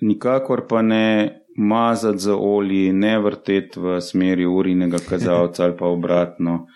[0.00, 6.66] nikakor pa ne mazati za olji, ne vrteti v smeri urinega kazalca ali pa obratno.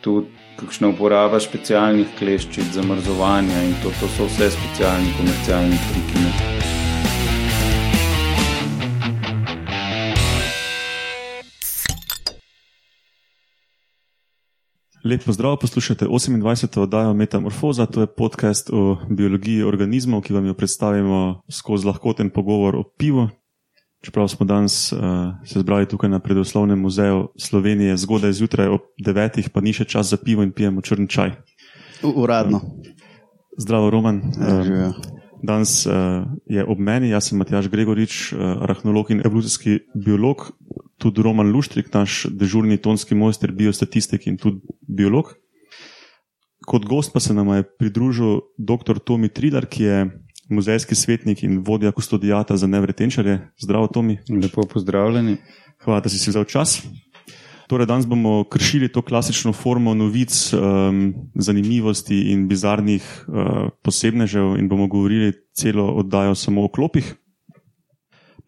[0.00, 0.26] Tudi
[0.60, 6.49] kakšna uporaba specialnih kleščic za mrzovanje in to, to so vse specialni komercialni triki.
[15.04, 16.80] Lepo zdrav, poslušate 28.
[16.80, 22.76] oddajo Metamorfoza, to je podcast o biologiji organizmov, ki vam jo predstavimo skozi lahkoten pogovor
[22.76, 23.28] o pivu.
[24.04, 24.98] Čeprav smo danes uh,
[25.44, 30.12] se zbrali tukaj na predoslovnem muzeju Slovenije, zgodaj zjutraj ob devetih, pa ni še čas
[30.12, 31.32] za pivo in pijemo črn čaj.
[32.02, 32.60] Uradno.
[33.58, 34.16] Zdravo, Roman.
[34.16, 34.94] Uh,
[35.42, 35.92] danes uh,
[36.44, 40.50] je ob meni, jaz sem Matjaš Gregorič, uh, arahnolog in evolucijski biolog,
[41.00, 45.32] tudi Roman Luštrik, naš dežurni tonski mojster, biostatistik in tudi biolog.
[46.68, 49.00] Kot gost pa se nam je pridružil dr.
[49.00, 50.00] Tomi Trilar, ki je
[50.50, 53.38] muzejski svetnik in vodja kustodijata za nevretenčarje.
[53.58, 54.18] Zdravo, Tomi.
[54.28, 55.36] Lepo pozdravljeni.
[55.84, 56.82] Hvala, da si si vzel čas.
[57.70, 64.68] Torej, danes bomo kršili to klasično formo novic, um, zanimivosti in bizarnih uh, posebnežev in
[64.68, 67.14] bomo govorili celo oddajo samo o klopih.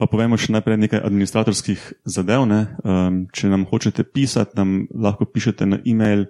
[0.02, 1.78] Pa povemo še najprej nekaj administratorskih
[2.10, 2.42] zadev.
[2.42, 6.26] Um, če nam hočete pisati, nam lahko pišete na e-mail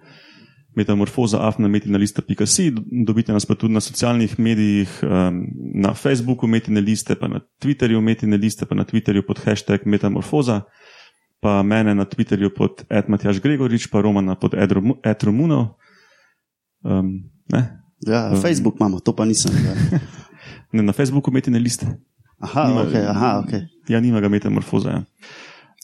[0.76, 2.66] metamorfoza.afnametina.si,
[3.08, 5.40] dobite nas pa tudi na socialnih medijih, um,
[5.72, 10.68] na Facebooku Metine liste, pa na Twitterju Metine liste, pa na Twitterju pod hashtag Metamorfoza,
[11.40, 14.52] pa mene na Twitterju pod Edmatjaš Gregorič, pa Romana pod
[15.04, 15.80] Edromuno.
[16.84, 17.24] Um,
[18.04, 19.56] ja, um, Facebook imamo, to pa nisem.
[19.64, 19.74] Ja.
[20.76, 21.88] ne, na Facebooku Metine liste.
[22.42, 23.52] Aha, nima, okay, aha, ok.
[23.88, 24.90] Ja, nima ga Metamorfoza.
[24.90, 25.02] Ja.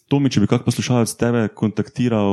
[0.08, 2.32] Tomi, če bi kak poslušalec tebe kontaktiral,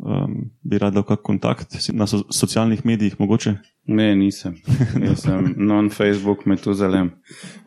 [0.00, 3.52] um, bi rad dal kak kontakt na so, socialnih medijih, mogoče?
[3.92, 4.54] Ne, nisem.
[5.06, 7.10] Jaz sem non-Facebook metuzalem.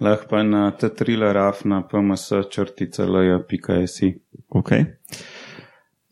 [0.01, 4.07] Lahko pa na t-thriller.af na pms.črtica.lj.si.
[4.49, 4.71] Ok.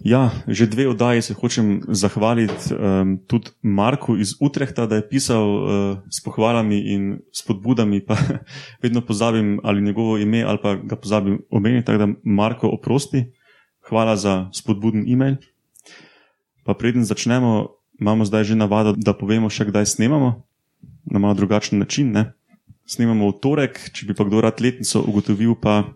[0.04, 5.40] Ja, že dve oddaji se hočem zahvaliti um, tudi Marku iz Utrehta, da je pisal
[5.40, 5.64] uh,
[6.12, 8.20] s pohvalami in spodbudami, pa
[8.84, 13.32] vedno pozabim ali njegovo ime ali pa ga pozabim omeniti, tako da Marko oprosti.
[13.88, 15.36] Hvala za spodbuden e-mail.
[16.64, 17.68] Pa preden začnemo,
[18.00, 20.44] imamo zdaj že navado, da povemo še kdaj snemamo,
[21.08, 22.12] na malo drugačen način.
[22.12, 22.34] Ne?
[22.88, 25.96] Snemamo v torek, če bi pa kdo rad letnico ugotovil, pa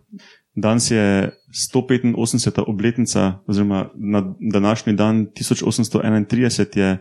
[0.58, 2.64] Danes je 185.
[2.68, 6.98] obletnica, oziroma na današnji dan 1831 je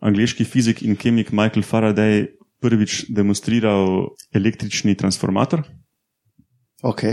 [0.00, 2.26] angliški fizik in kemik Michael Faraday
[2.60, 5.62] prvič demonstriral električni transformator.
[6.82, 7.02] Ok.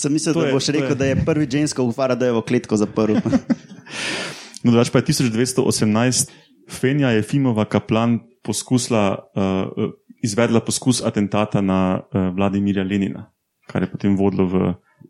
[0.00, 0.94] Sem mislil, da boš rekel, je...
[0.94, 3.20] da je prvi žensko v Faradayovo kletko zaprl.
[4.64, 6.32] no, drugač pa je 1218
[6.70, 9.92] Fenja Jefimova kaplan poskusila, uh,
[10.24, 13.33] izvedla poskus atentata na uh, Vladimirja Lenina
[13.74, 14.58] kar je potem vodilo v,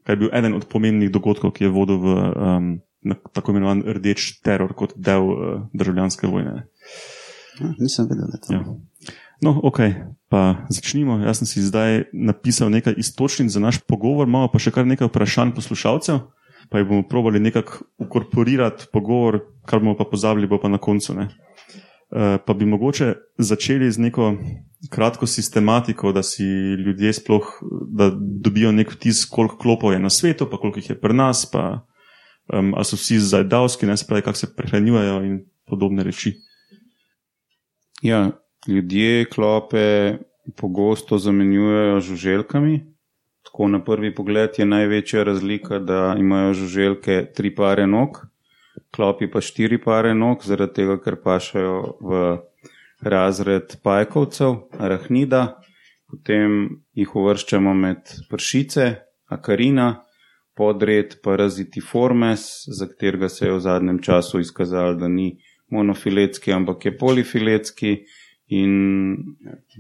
[0.09, 2.71] kar je bil eden od pomembnih dogodkov, ki je vodil v um,
[3.37, 5.37] tako imenovan rdeč teror kot del uh,
[5.77, 6.65] državljanske vojne.
[7.61, 8.55] Ja, nisem vedel, da je to.
[8.57, 9.13] Ja.
[9.45, 9.81] No, ok,
[10.33, 11.19] pa začnimo.
[11.21, 15.11] Jaz sem si zdaj napisal nekaj istočnic za naš pogovor, imamo pa še kar nekaj
[15.13, 16.23] vprašanj poslušalcev,
[16.73, 21.19] pa jih bomo probali nekako ukorporirati pogovor, kar bomo pa pozabili, bo pa na koncu.
[21.21, 21.29] Ne.
[22.09, 24.33] Uh, pa bi mogoče začeli z neko
[24.91, 26.45] kratko sistematiko, da si
[26.87, 27.63] ljudje sploh
[28.21, 31.87] dobijo nek vtis, koliko klopov je na svetu, pa koliko jih je pri nas, pa
[32.53, 36.35] um, so vsi zajdavski, ne spravi, kako se prehranjujejo in podobne reči.
[38.03, 38.31] Ja,
[38.69, 40.17] ljudje klope
[40.57, 42.95] pogosto zamenjujejo z žuželkami.
[43.45, 48.27] Tako na prvi pogled je največja razlika, da imajo žuželke tri pare nog,
[48.91, 52.23] klopi pa štiri pare nog, zaradi tega, ker pašajo v
[53.05, 55.61] razred pajkovcev, arahnida,
[56.11, 58.91] potem jih uvrščamo med pršice,
[59.33, 60.05] akarina,
[60.55, 65.35] podred parazitiformes, za katerega se je v zadnjem času izkazalo, da ni
[65.75, 67.97] monofiletski, ampak je polifiletski
[68.55, 69.17] in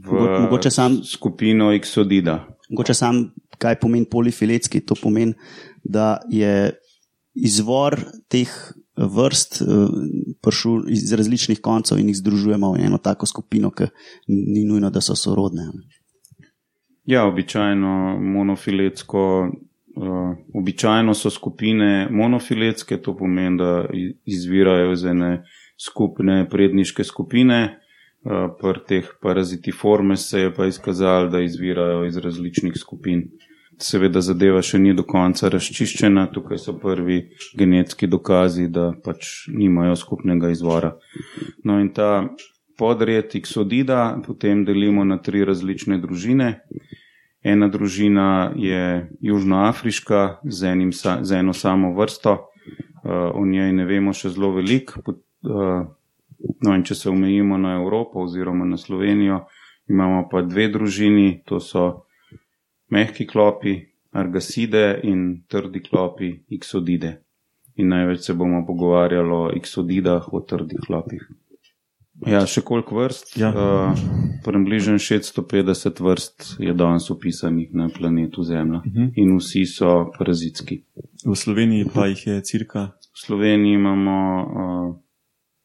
[0.03, 2.41] v sam, skupino Xodida.
[2.71, 3.29] Mogoče sam,
[3.59, 5.35] kaj pomeni polifiletski, to pomeni,
[5.85, 6.73] da je
[7.35, 8.51] izvor teh
[8.97, 9.67] vrst eh,
[10.43, 13.91] prišel iz različnih koncev in jih združujemo v eno tako skupino, ki
[14.29, 15.69] ni nujno, da so sorodne.
[17.05, 19.53] Ja, običajno monofiletsko.
[19.95, 23.85] Uh, običajno so skupine monofiletske, to pomeni, da
[24.27, 25.45] izvirajo iz ene
[25.79, 27.61] skupne predniške skupine,
[28.25, 33.23] uh, pri teh parazitiforme se je pa izkazalo, da izvirajo iz različnih skupin.
[33.81, 37.21] Seveda zadeva še ni do konca razčiščena, tukaj so prvi
[37.59, 40.95] genetski dokazi, da pač nimajo skupnega izvora.
[41.65, 42.29] No in ta
[42.79, 46.51] podred Xodida potem delimo na tri različne družine
[47.45, 50.93] Ena družina je južnoafriška z, enim,
[51.23, 55.03] z eno samo vrsto, uh, o njej ne vemo še zelo veliko.
[55.05, 55.85] Uh,
[56.65, 59.43] no, in če se omejimo na Evropo oziroma na Slovenijo,
[59.93, 62.04] imamo pa dve družini, to so
[62.91, 63.77] mehki klopi,
[64.13, 67.21] argaside in trdi klopi, iksodide.
[67.77, 71.25] In največ se bomo pogovarjali o iksodidah, o trdih klopih.
[72.23, 73.35] Ja, še koliko vrst?
[73.41, 73.51] Ja.
[73.51, 74.03] Uh,
[74.45, 79.03] Približno 650 vrst je danes upisanih na planetu Zemlja uh mhm.
[79.03, 79.13] -huh.
[79.17, 80.85] in vsi so parazitski.
[81.27, 82.93] V Sloveniji pa jih je cirka?
[83.15, 84.97] V Sloveniji imamo uh,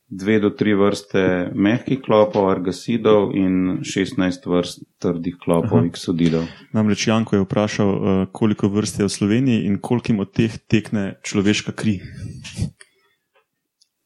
[0.10, 6.50] dve do tri vrste mehkih klopov, argasidov in 16 vrst trdih klopov, iksodidov.
[6.74, 11.20] Namreč Janko je vprašal, uh, koliko vrst je v Sloveniji in koliko od teh tekne
[11.22, 12.00] človeška kri.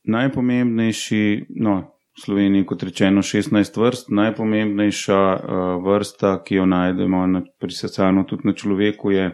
[0.04, 1.24] Najpomembnejši,
[1.64, 4.12] no, v Sloveniji, kot rečeno, 16 vrst.
[4.12, 5.40] Najpomembnejša uh,
[5.88, 9.32] vrsta, ki jo najdemo prisesano tudi na človeku, je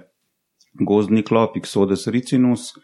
[0.78, 2.78] gozdni klop, Xodes ricinus.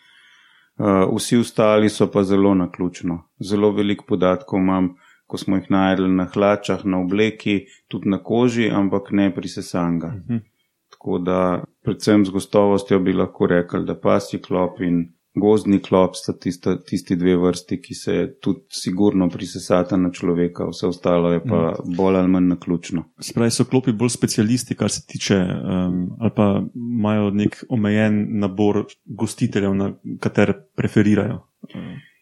[0.77, 3.21] Uh, vsi ostali so pa zelo na ključno.
[3.39, 4.95] Zelo veliko podatkov imam,
[5.27, 10.07] ko smo jih najdli na hlačah, na obleki, tudi na koži, ampak ne prisesanga.
[10.07, 10.33] Uh mhm.
[10.33, 10.41] -huh.
[10.89, 16.33] Tako da, predvsem z gostovostjo bi lahko rekli, da pasji klop in gozdni klop sta
[16.33, 21.61] tista, tisti dve vrsti, ki se tudi sigurno prisesata na človeka, vse ostalo je pa
[21.71, 21.95] mm.
[21.97, 23.03] bolj ali manj naključno.
[23.19, 28.85] Spravi so klopi bolj specialisti, kar se tiče, um, ali pa imajo nek omejen nabor
[29.05, 31.41] gostiteljev, na katere preferirajo.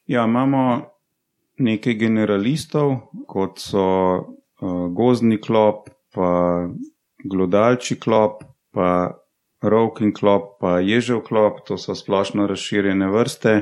[0.07, 0.81] Ja, imamo
[1.60, 2.95] nekaj generalistov,
[3.27, 3.86] kot so
[4.18, 6.30] uh, gozdni klop, pa
[7.24, 8.42] glodalči klop,
[8.74, 9.13] pa
[9.63, 13.54] Rovkin klop, pa ježev klop, to so splošno razširjene vrste.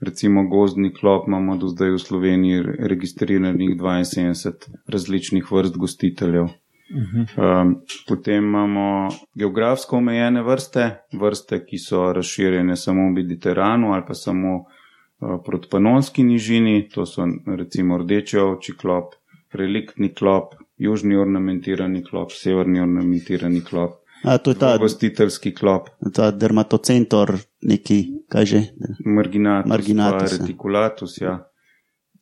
[0.00, 2.62] Recimo gozdni klop imamo do zdaj v Sloveniji
[2.92, 6.50] registriranih 72 različnih vrst gostiteljev.
[6.88, 14.14] Um, potem imamo geografsko omejene vrste, vrste, ki so razširjene samo v Mediteranu ali pa
[14.14, 19.16] samo uh, proti Panonski nižini, to so recimo rdeče oči klop,
[19.52, 24.02] reliktni klop, južni ornamentirani klop, severni ornamentirani klop.
[24.24, 25.88] A, to je ta gostiteljski klop.
[26.14, 27.98] Ta dermatocentor, neki,
[28.32, 28.62] kaj že?
[29.04, 30.38] Marginatus, Marginatus ja.
[30.38, 31.36] reticulatus, ja.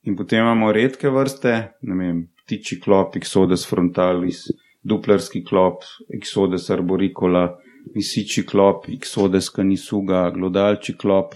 [0.04, 4.44] In potem imamo redke vrste, ne vem, ptiči klop, Exodus frontalis,
[4.84, 7.46] duplerski klop, Exodus arboricola,
[7.94, 11.34] visiči klop, Exodus canisuga, glodalči klop,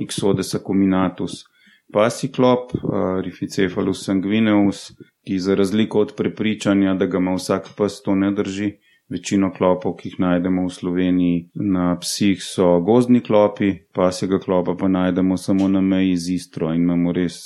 [0.00, 1.44] Exodus acuminatus,
[1.92, 4.90] pasi klop, uh, Rificephalus sanguineus,
[5.24, 8.72] ki za razliko od prepričanja, da ga ima vsak pes, to ne drži.
[9.12, 14.88] Večino klopov, ki jih najdemo v Sloveniji na psih, so gozdni klopi, pasjega klopa pa
[14.88, 17.36] najdemo samo na meji z Istro in imamo res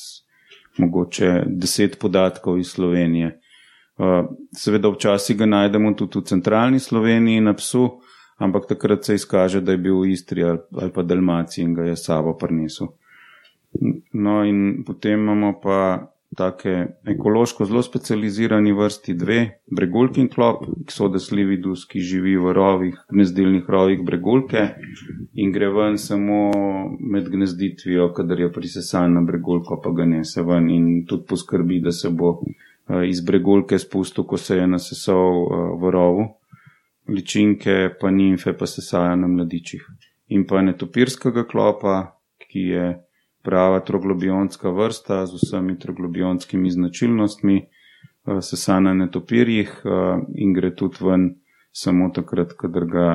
[0.79, 3.41] mogoče deset podatkov iz Slovenije.
[3.97, 7.89] Uh, seveda, včasih ga najdemo tudi v centralni Sloveniji na psu,
[8.37, 11.97] ampak takrat se izkaže, da je bil v Istri ali pa Dalmaciji in ga je
[11.97, 12.93] sabo prinesel.
[14.13, 15.79] No, in potem imamo pa
[16.37, 19.39] take ekološko zelo specializirani vrsti dve,
[19.77, 24.65] bregulkin klop, Xodes lividus, ki živi v rovih, gnezdilnih rovih bregulke
[25.35, 26.51] in gre ven samo
[27.01, 31.93] med gnezditvijo, kadar je prisesan na bregulko, pa ga nese ven in tudi poskrbi, da
[31.93, 36.27] se bo eh, iz bregulke spustil, ko se je nasesal eh, v rovu.
[37.09, 39.85] Ličinke, pa nimfe, pa se saja na mladičih.
[40.35, 42.01] In pa netopirskega klopa,
[42.43, 42.87] ki je
[43.47, 51.05] prava troglobionska vrsta z vsemi troglobionskimi značilnostmi, eh, sesana na netopirjih eh, in gre tudi
[51.07, 51.29] ven
[51.73, 53.07] samo takrat, kadar ga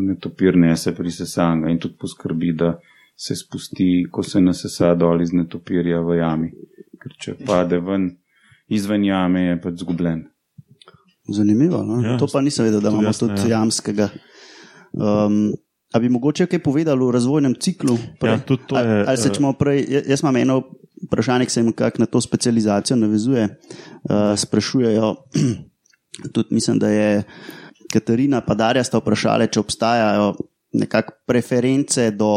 [0.00, 2.78] netopir nese pri sesanju in tudi poskrbi, da
[3.16, 6.50] se spusti, ko se nasesa dol iz netopirja v jami.
[7.00, 8.10] Ker če pade ven
[8.68, 10.24] izven jame, je pač zgubljen.
[11.32, 11.82] Zanimivo.
[11.82, 12.00] No?
[12.04, 13.56] Ja, to pa nisem vedel, da imamo tudi ja.
[13.56, 14.10] jamskega.
[14.92, 15.56] Um,
[15.94, 17.98] A bi mogoče kaj povedali o razvojnem ciklu?
[18.22, 19.04] Ja, tudi to je.
[19.06, 20.62] Ali se čemo prej, jaz imam eno
[21.06, 23.48] vprašanje, ki se jim kak na to specializacijo navezuje.
[24.10, 25.14] Uh, sprašujejo,
[26.34, 27.22] tudi mislim, da je
[27.92, 30.34] Katarina pa Darja sta vprašali, če obstajajo
[30.76, 32.32] nekakšne preference do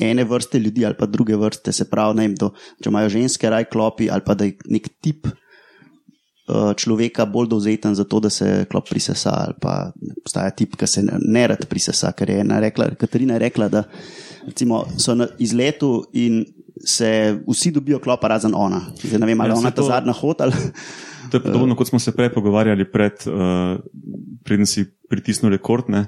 [0.00, 3.68] ene vrste ljudi ali pa druge vrste, se pravi, vem, do, če imajo ženske raj
[3.68, 5.49] klopi ali pa da je nek tip Eh,
[6.76, 11.04] človeka bolj dovzeten za to, da se klop prisesa, ali pa obstaja tip, ki se
[11.04, 12.12] ne rad prisesa.
[12.12, 13.84] Ker je rekla, Katarina je rekla, da
[14.46, 16.44] recimo, so na izletu in
[16.84, 18.80] se vsi dobijo klopa, razen ona.
[19.02, 20.52] Zdaj ne vem, ali ja, ona ta zadnja hod ali.
[21.30, 23.78] To je podobno, kot smo se prej pogovarjali, pred, uh,
[24.44, 26.06] preden si pritisnil rekord, ne,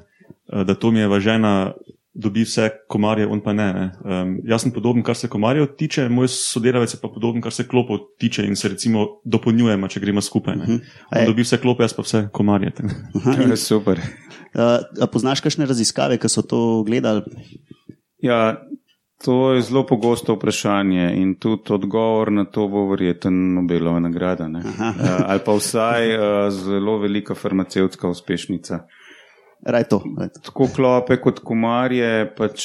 [0.51, 1.73] uh, da to mi je važena
[2.15, 3.67] dobi vse komarje, on pa ne.
[3.73, 3.87] ne.
[4.05, 7.67] Um, jaz sem podoben, kar se komarjev tiče, moj sodelavec je pa podoben, kar se
[7.69, 10.57] klopov tiče in se recimo dopolnjujemo, če gremo skupaj.
[10.57, 10.73] Uh mhm.
[10.73, 11.27] -huh.
[11.27, 12.73] Dobi vse klope, jaz pa vse komarje.
[12.83, 13.57] Uh -huh.
[13.57, 14.01] Super.
[14.55, 17.23] Uh, poznaš kakšne raziskave, ki so to gledali?
[18.19, 18.61] Ja,
[19.25, 24.45] to je zelo pogosto vprašanje in tudi odgovor na to bo verjeten Nobelova nagrada.
[24.45, 24.81] Uh,
[25.27, 28.79] ali pa vsaj uh, zelo velika farmacevtska uspešnica.
[29.63, 30.41] Raj to, raj to.
[30.41, 32.65] Tako klope kot komarje pač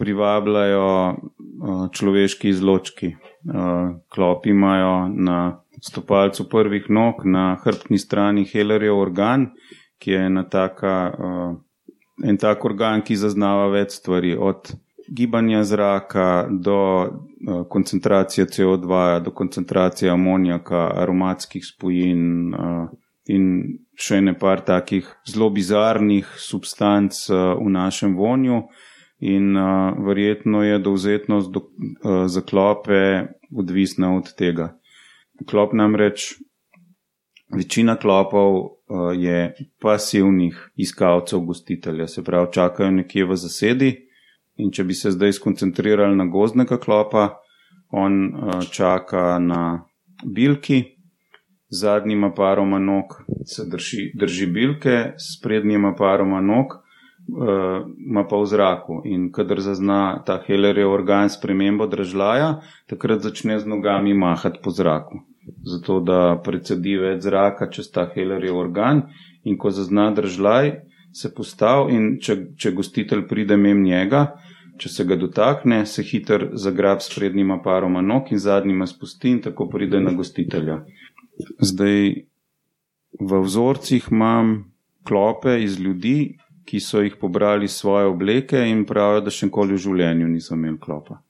[0.00, 3.12] privabljajo uh, človeški izločki.
[3.44, 9.50] Uh, klopi imajo na stopalcu prvih nog, na hrbtni strani Hellerjev organ,
[9.98, 11.56] ki je ena taka, uh,
[12.24, 14.72] en tak organ, ki zaznava več stvari, od
[15.08, 22.54] gibanja zraka do uh, koncentracije CO2, do koncentracije amonijaka, aromatskih spojin.
[22.54, 22.88] Uh,
[23.28, 23.44] in
[23.98, 28.62] še ne par takih zelo bizarnih substanc uh, v našem vonju.
[29.18, 34.76] In uh, verjetno je dovzetnost do, uh, za klope odvisna od tega.
[35.46, 36.36] Klop namreč,
[37.54, 43.90] večina klopov uh, je pasivnih iskalcev gostitelja, se pravi, čakajo nekje v zasedi.
[44.58, 47.40] In če bi se zdaj skoncentrirali na gozdnega klopa,
[47.90, 49.82] on uh, čaka na
[50.22, 50.97] bilki,
[51.70, 53.04] zadnjima paroma nog
[53.44, 56.66] se drži, drži bilke, s prednjima paroma nog
[57.28, 59.02] uh, ima pa v zraku.
[59.04, 65.20] In kadar zazna ta Hellerjev organ spremembo držlaja, takrat začne z nogami mahati po zraku.
[65.64, 69.02] Zato da predsedi več zraka čez ta Hellerjev organ
[69.44, 70.72] in ko zazna držlaj,
[71.12, 74.36] se postav in če, če gostitelj pride mem njega,
[74.78, 79.40] če se ga dotakne, se hiter zagrab s prednjima paroma nog in zadnjima spusti in
[79.42, 80.82] tako pride na gostitelja.
[81.60, 82.24] Zdaj,
[83.20, 84.72] v vzorcih imam
[85.04, 86.36] klope iz ljudi,
[86.68, 90.76] ki so jih pobrali svoje obleke in pravijo, da še nikoli v življenju niso imeli
[90.80, 91.22] klopa.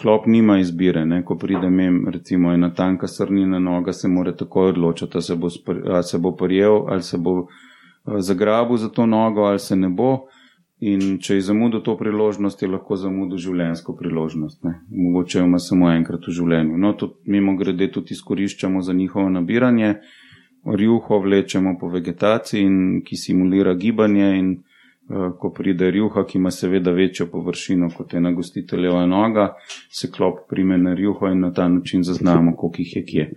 [0.00, 1.20] Klop nima izbire, ne?
[1.28, 5.50] ko pride mem, recimo ena tanka srnina noga, se mora takoj odločiti, ali se bo,
[5.50, 7.34] se bo prijel, ali se bo
[8.06, 10.14] zagrabil za to nogo, ali se ne bo.
[10.80, 14.62] In če je zamudil to priložnost, je lahko zamudil življenjsko priložnost.
[14.64, 14.78] Ne?
[14.88, 16.78] Mogoče ima samo enkrat v življenju.
[16.80, 19.98] No, tudi mimo grede tudi izkoriščamo za njihovo nabiranje.
[20.64, 22.64] Rjuho vlečemo po vegetaciji,
[23.04, 24.32] ki simulira gibanje.
[24.38, 29.50] In, uh, ko pride rjuha, ki ima seveda večjo površino kot ena gostiteljeva noga,
[29.92, 33.30] se klop prime na rjuho in na ta način zaznamo, koliko jih je kje.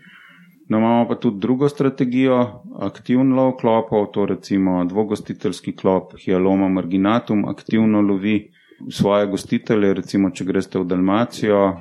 [0.69, 7.45] No, imamo pa tudi drugo strategijo, aktivno lov klopov, to recimo dvogostiteljski klop Hialoma marginatum
[7.45, 8.51] aktivno lovi
[8.91, 11.75] svoje gostitelje, recimo če greste v Dalmacijo eh,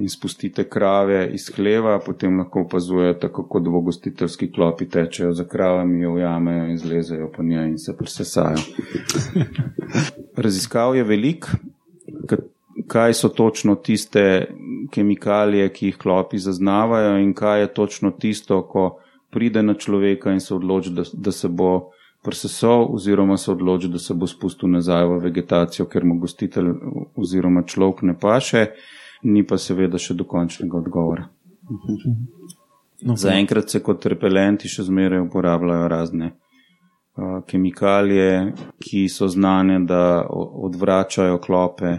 [0.00, 6.14] in spustite krave iz hleva, potem lahko opazujete, kako dvogostiteljski klopi tečejo za kravami, jo
[6.14, 8.58] ujamejo in zlezejo po njej in se presesajo.
[10.44, 11.46] Raziskav je velik,
[12.86, 14.54] kaj so točno tiste
[14.90, 18.98] kemikalije, ki jih klopi zaznavajo, in kaj je točno tisto, ko
[19.30, 21.90] pride na človeka in se odloči, da, da se bo
[22.22, 26.74] presesal, oziroma se odloči, da se bo spustil nazaj v vegetacijo, ker mu gostitelj
[27.16, 28.66] oziroma človek ne paše,
[29.22, 31.28] ni pa seveda še dokončnega odgovora.
[33.02, 36.32] No, Zaenkrat se kot repelenti še zmeraj uporabljajo razne
[37.46, 40.26] kemikalije, ki so znane, da
[40.68, 41.96] odvračajo klope,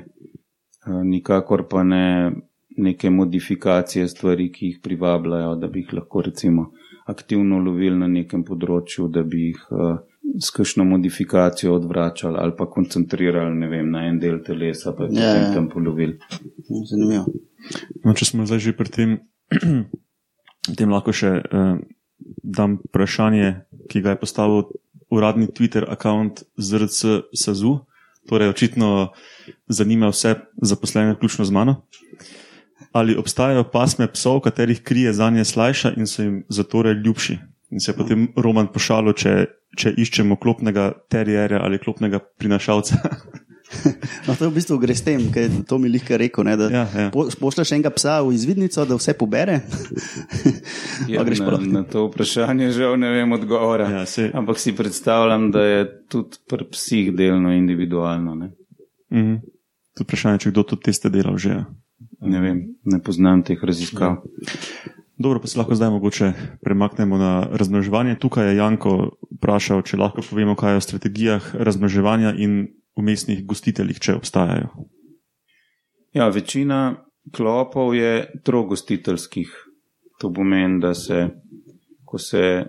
[0.85, 2.31] nikakor pa ne
[2.77, 6.71] neke modifikacije stvari, ki jih privabljajo, da bi jih lahko recimo
[7.05, 9.97] aktivno lovili na nekem področju, da bi jih uh,
[10.39, 15.33] s kakšno modifikacijo odvračali ali pa koncentrirali vem, na en del telesa, pa jih ja,
[15.35, 15.49] ja.
[15.53, 16.17] tam polovili.
[16.89, 17.27] Zanimivo.
[18.03, 19.17] No, če smo zdaj že pri tem,
[20.79, 21.75] tem lahko še uh,
[22.43, 23.53] dam vprašanje,
[23.91, 24.63] ki ga je postavil
[25.13, 27.81] uradni Twitter račun ZRC SAZU.
[28.29, 29.11] Torej, očitno
[29.67, 31.81] zanima vse zaposlene, vključno z mano
[32.93, 37.37] ali obstajajo pasme psov, katerih krije za nje slajša in so jim zato ljubši.
[37.71, 39.45] In se je potem roman pošalil, če,
[39.77, 42.95] če iščemo klopnega terjerja ali klopnega prinašalca.
[44.27, 46.45] No, to je v bistvu gre s tem, ker to mi lahko reče.
[46.71, 47.07] Ja, ja.
[47.11, 49.59] Pošlješ enega psa v izvidnico, da vse pobere.
[51.13, 53.89] ja, na, na to vprašanje žal ne vem odgovora.
[53.89, 54.29] Ja, se...
[54.33, 58.35] Ampak si predstavljam, da je tudi pri psih delno individualno.
[58.35, 58.51] Ne?
[59.13, 59.35] Mhm.
[59.97, 61.61] To vprašanje, če kdo tudi te ste delal že.
[62.23, 64.23] Ne vem, ne poznam teh raziskav.
[64.23, 64.93] Ja.
[65.17, 68.15] Dobro, pa se lahko zdaj mogoče premaknemo na razmnoževanje.
[68.19, 68.93] Tukaj je Janko
[69.37, 72.65] vprašal, če lahko povemo, kaj je o strategijah razmnoževanja in
[72.95, 74.69] umestnih gostiteljih, če obstajajo.
[76.13, 79.53] Ja, večina klopov je trogostiteljskih.
[80.21, 81.25] To pomeni, da se,
[82.05, 82.65] ko se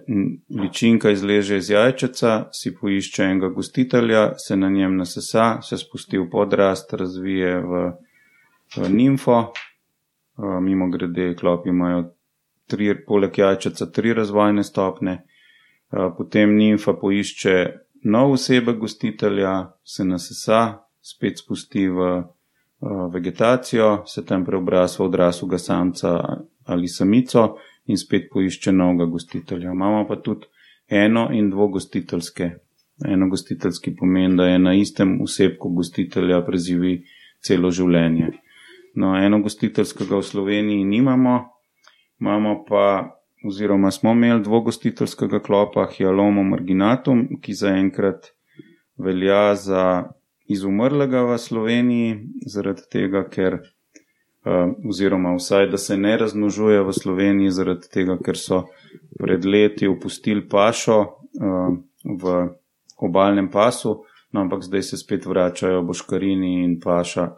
[0.61, 6.31] ličinka izleže iz jajčeca, si poišče enega gostitelja, se na njem nasesa, se spusti v
[6.33, 9.52] podrast, razvije v nimfo,
[10.61, 12.09] mimo grede, klopi imajo
[12.66, 15.19] tri, poleg jajčeca tri razvojne stopne,
[16.16, 17.57] potem nimfa poišče
[18.04, 25.58] nov osebek gostitelja, se nasesa, spet spusti v uh, vegetacijo, se tam preobraza v odraslega
[25.58, 26.18] samca
[26.64, 27.56] ali samico
[27.87, 29.73] in spet poišče novega gostitelja.
[29.73, 30.46] Imamo pa tudi
[30.88, 32.50] eno in dvogostiteljske.
[33.04, 37.02] Eno gostiteljski pomen, da je na istem osebku gostitelja preživi
[37.42, 38.30] celo življenje.
[38.94, 41.34] No, eno gostiteljskega v Sloveniji nimamo,
[42.20, 42.84] imamo pa
[43.44, 48.32] oziroma smo imeli dvogostiteljskega klopa Hialomo marginatum, ki zaenkrat
[48.96, 49.84] velja za
[50.48, 53.58] izumrlega v Sloveniji, zaradi tega, ker,
[54.44, 58.64] uh, oziroma vsaj, da se ne razmnožuje v Sloveniji, zaradi tega, ker so
[59.20, 61.70] pred leti opustili pašo uh,
[62.04, 62.34] v
[62.96, 67.32] obalnem pasu, no, ampak zdaj se spet vračajo boškarini in paša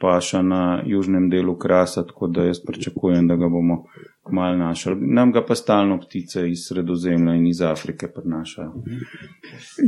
[0.00, 3.84] paša na južnem delu krasa, tako da jaz pričakujem, da ga bomo
[4.28, 4.96] kmalo našli.
[5.00, 8.72] Nam ga pa stalno ptice iz Sredozemlja in iz Afrike prinašajo.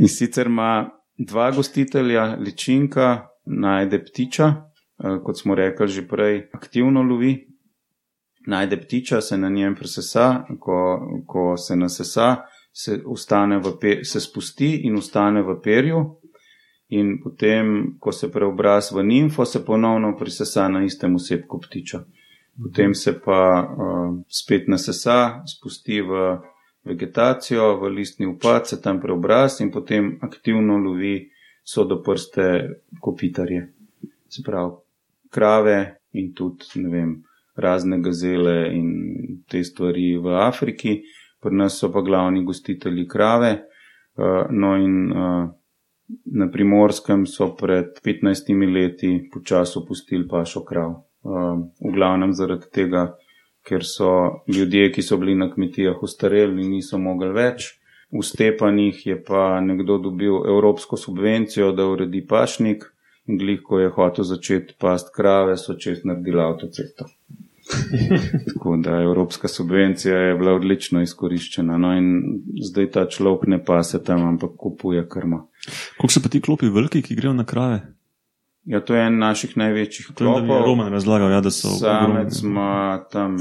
[0.01, 7.03] In sicer ima dva gostitelja, ličinka, najde ptiča, eh, kot smo rekli že prej, aktivno
[7.03, 7.47] lovi.
[8.47, 12.35] Najde ptiča, se na njem presesa, ko, ko se nasesa,
[12.73, 12.99] se,
[14.03, 16.19] se spusti in ustane v perju,
[16.89, 22.03] in potem, ko se preobraz v nimfo, se ponovno prisesa na istem osebku ptiča.
[22.61, 26.37] Potem se pa uh, spet nasesa, spusti v
[26.85, 31.29] vegetacijo, v listni upad, se tam preobraz in potem aktivno lovi
[31.63, 32.45] so do prste
[33.01, 33.73] kopitarje.
[34.29, 34.75] Se pravi,
[35.29, 35.79] krave
[36.13, 37.23] in tudi, vem,
[37.55, 38.89] razne gazele in
[39.49, 40.99] te stvari v Afriki,
[41.41, 43.53] pri nas so pa glavni gostitelji krave.
[44.13, 45.49] Uh, no in uh,
[46.25, 50.93] Na primorskem so pred 15 leti počasi opustili pašo krav.
[51.23, 53.13] Um, v glavnem zaradi tega,
[53.63, 57.69] ker so ljudje, ki so bili na kmetijah ustareli in niso mogli več.
[58.13, 62.83] V Stepanih je pa nekdo dobil evropsko subvencijo, da uredi pašnik
[63.27, 67.07] in glih, ko je hotel začeti past krave, so čest naredili avtocesto.
[68.53, 71.77] Tako da evropska subvencija je bila odlično izkoriščena.
[71.77, 75.47] No in zdaj ta človek ne pa se tam, ampak kupuje krmo.
[75.95, 77.81] Kako so pa ti klopi veliki, ki grejo na krave?
[78.65, 80.47] Ja, to je en naših največjih klopov.
[80.47, 81.73] Je Roman razlagal, ja, da so.
[81.79, 83.35] Samec ima tam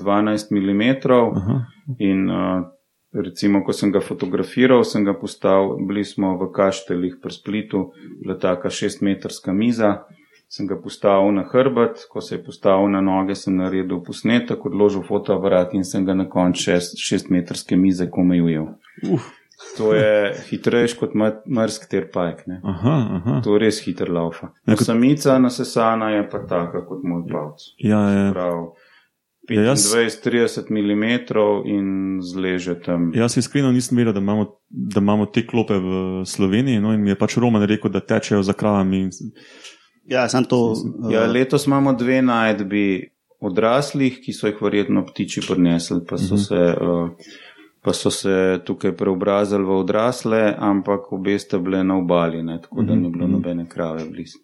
[0.00, 0.82] 12 mm
[1.12, 1.60] Aha.
[1.98, 2.64] in uh,
[3.12, 7.86] recimo, ko sem ga fotografiral, sem ga postavil, bili smo v Kaštelih pri Splitu,
[8.22, 9.94] bila taka šestmetrska miza
[10.56, 15.02] sem ga postavil na hrbet, ko se je postavil na noge, sem naredil posnetek, odložil
[15.02, 18.68] fotoaparat in sem ga na koncu šest, šestmetrske mize komejujel.
[19.02, 19.24] Uh.
[19.76, 22.44] To je hitrejš kot mrsk ter pajk.
[22.62, 23.40] Aha, aha.
[23.44, 24.52] To je res hiter laufa.
[24.66, 24.86] Ja, kot...
[24.86, 27.64] Samica nasesana je pa taka kot moj palc.
[27.78, 28.32] Ja, ja.
[29.50, 33.10] 25-30 ja, mm in zleže tam.
[33.14, 36.80] Jaz iskreno nisem vedel, da imamo, da imamo te klope v Sloveniji.
[36.80, 39.08] No, in mi je pač Roman rekel, da tečejo za kravami.
[40.08, 40.74] Ja, to,
[41.10, 41.32] ja, uh...
[41.32, 43.10] letos imamo dve najdbi
[43.44, 46.40] odraslih, ki so jih verjetno ptiči prinesli, pa so, uh mhm.
[46.40, 46.46] -huh.
[46.48, 47.10] se, uh,
[47.84, 52.82] pa so se tukaj preobrazili v odrasle, ampak obe sta bile na obali, ne, tako
[52.82, 53.32] da ni bilo mhm.
[53.32, 54.40] nobene krave blizu.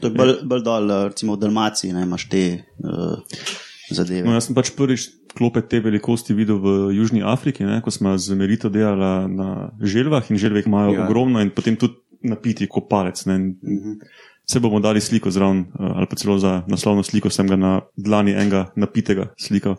[0.00, 3.44] To je bolj, bolj dol, recimo v Dalmaciji, ne imaš te uh,
[3.92, 4.24] zadeve.
[4.24, 5.04] No, jaz sem pač prvič
[5.36, 10.24] klope te velikosti videl v Južni Afriki, ne, ko smo z merito delali na želvah
[10.32, 11.04] in želve imajo ja.
[11.04, 13.26] ogromno in potem tudi napiti kopalec.
[13.28, 14.00] Ne, uh -huh.
[14.48, 17.80] Se bomo dali sliko zraven, eh, ali pa celo za naslovno sliko, sem ga na
[17.96, 19.76] dlani enega napitega slikal.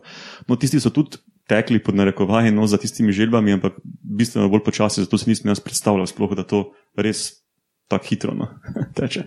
[0.47, 1.17] No, tisti so tudi
[1.49, 5.60] tekli pod narekovanjem, no, za tistimi želbami, ampak bistveno bolj počasi, zato si nisem jaz
[5.60, 7.41] predstavljal, sploh, da to res
[7.89, 8.47] tako hitro no,
[8.97, 9.25] teče.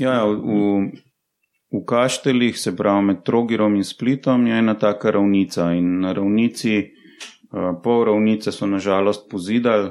[0.00, 0.88] Ja, ja, v,
[1.70, 6.78] v Kaštelih, se pravi med Trogirom in Splitom, je ena taka ravnica in na ravnici.
[7.50, 9.90] Eh, pol ravnice so nažalost pozidali,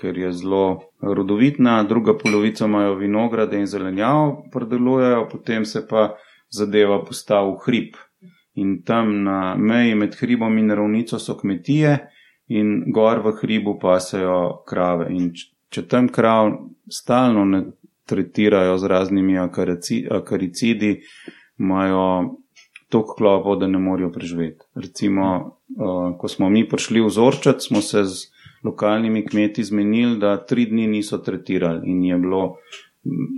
[0.00, 6.16] ker je zelo rodovitna, druga polovica imajo vinograde in zelenjavo, predelujejo, potem se pa
[6.50, 7.96] zadeva postavi v hrib.
[8.54, 11.98] In tam na meji med hribom in ravnico so kmetije,
[12.48, 15.08] in gor v hribu pasejo krave.
[15.10, 15.32] In
[15.70, 16.52] če tam krav
[16.90, 17.64] stalno ne
[18.06, 21.00] tretirajo z raznimi akaricidi,
[21.58, 22.36] imajo
[22.92, 24.66] toliko klopov, da ne morejo preživeti.
[24.74, 25.30] Recimo,
[25.76, 28.33] uh, ko smo mi prišli v Zorčat, smo se z
[28.64, 32.56] lokalnimi kmeti zmenili, da tri dni niso tretirali in je bilo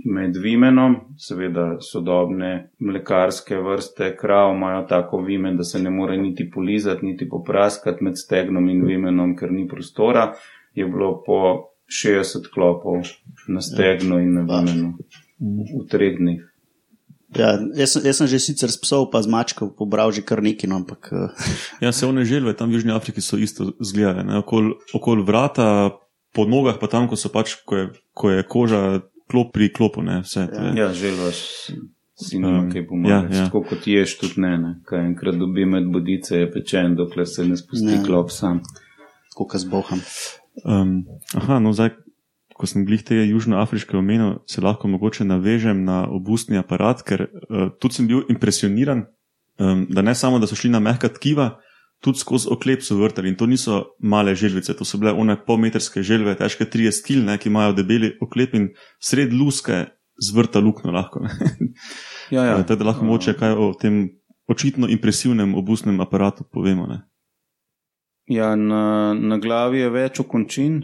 [0.05, 6.51] med vimenom, seveda sodobne mlekarske vrste krav imajo tako vimen, da se ne more niti
[6.51, 10.33] polizati, niti popraskati med stegnom in vimenom, ker ni prostora,
[10.73, 11.39] je bilo po
[11.87, 13.03] 60 klopov
[13.47, 14.93] na stegnu in na vimenu
[15.39, 16.43] v treh dneh.
[17.35, 20.69] Ja, jaz, jaz sem že sicer s psom, pa z mačko pobral že kar nekaj,
[20.71, 21.11] no, ampak.
[21.11, 21.29] Eh.
[21.83, 24.39] Ja, se one želve tam v Južni Afriki so isto zgledale.
[24.39, 25.91] Okoli okol vrata
[26.31, 28.81] po nogah, pa tam, ko, pač, ko, je, ko je koža
[29.27, 30.01] klop pri klopu.
[30.01, 31.71] Ne, vse, ja, ja želvaš.
[32.17, 33.35] Si nima um, kaj pomagati.
[33.35, 33.45] Ja, ja.
[33.45, 34.57] Tako kot ješ, tudi ne.
[34.57, 34.71] ne.
[34.89, 37.99] Kaj enkrat dobi med bodice, je pečen, dokler se ne spusti ne.
[38.05, 38.63] klop sam.
[39.35, 40.01] Tako z boham.
[40.65, 40.95] Um,
[41.37, 41.93] aha, no zdaj,
[42.57, 47.69] ko sem glih te južnoafriške omenil, se lahko mogoče navežem na obustni aparat, ker uh,
[47.79, 49.05] tudi sem bil impresioniran,
[49.61, 51.51] um, da ne samo, da so šli na mehka tkiva,
[52.01, 56.03] tudi skozi oklep so vrtali in to niso male želvice, to so bile one polmetrske
[56.05, 58.69] želve, težke 30 kil, ki imajo debeli oklep in
[59.01, 59.85] sred luske
[60.29, 61.25] zvrta luknjo lahko.
[62.35, 62.63] ja, ja.
[62.63, 63.11] Tako da lahko ja.
[63.11, 64.07] moče kaj o tem
[64.47, 66.87] očitno impresivnem obusnem aparatu povemo.
[66.87, 67.01] Ne?
[68.27, 70.81] Ja, na, na glavi je več okončin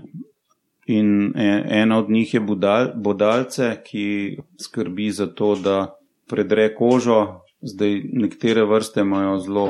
[0.86, 5.96] in e, ena od njih je budal, bodalce, ki skrbi za to, da
[6.30, 7.39] predre kožo.
[7.62, 9.67] Zdaj, nekatere vrste imajo zelo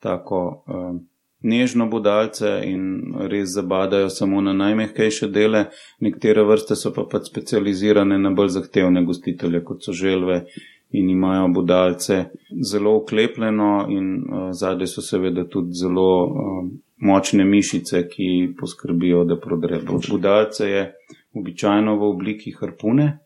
[0.00, 0.64] tako.
[0.66, 1.06] Um,
[1.42, 5.64] nežno budalce in res zabadajo samo na najmehkejše dele,
[6.00, 10.44] nekatere vrste so pa pač specializirane na bolj zahtevne gostitelje, kot so želve
[10.92, 12.24] in imajo budalce
[12.70, 16.64] zelo uklepljeno in uh, zadaj so seveda tudi zelo uh,
[17.02, 19.80] močne mišice, ki poskrbijo, da prodre.
[20.10, 20.82] Budalce je
[21.34, 23.18] običajno v obliki harpune.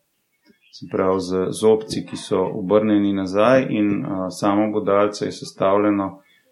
[0.73, 6.09] Se pravi, z zobci, ki so obrnjeni nazaj, in uh, samo budalce je sestavljeno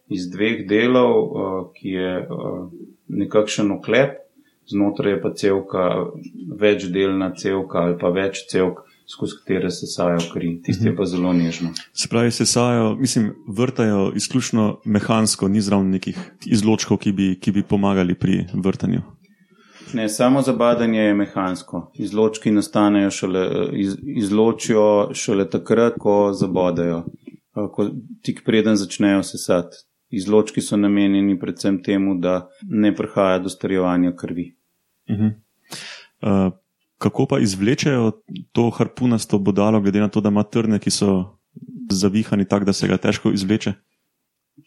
[0.09, 2.71] iz dveh delov, uh, ki je uh,
[3.09, 4.21] nekakšen oklep,
[4.73, 5.85] znotraj je pa celka,
[6.61, 10.61] večdelna celka ali pa več celk, skozi katere se sajo kri.
[10.63, 11.71] Tisti je pa zelo nežno.
[11.93, 17.53] Se pravi, se sajo, mislim, vrtajo izključno mehansko, ni zraven nekih izločkov, ki bi, ki
[17.53, 19.03] bi pomagali pri vrtanju.
[19.95, 21.91] Ne, samo zabadanje je mehansko.
[21.95, 27.05] Izločki nastanejo šele, iz, izločijo šele takrat, ko zabodajo,
[27.55, 27.91] ko
[28.23, 34.57] tik preden začnejo sesati izločki so namenjeni predvsem temu, da ne prihaja do starjevanja krvi.
[35.09, 35.33] Uh -huh.
[36.23, 36.53] uh,
[37.05, 38.13] kako pa izvlečejo
[38.53, 41.11] to harpunasto bodalo, glede na to, da ima trne, ki so
[41.93, 43.75] zavihani tako, da se ga težko izvleče?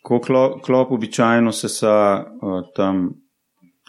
[0.06, 3.10] Ko klop, klop običajno se sa uh, tam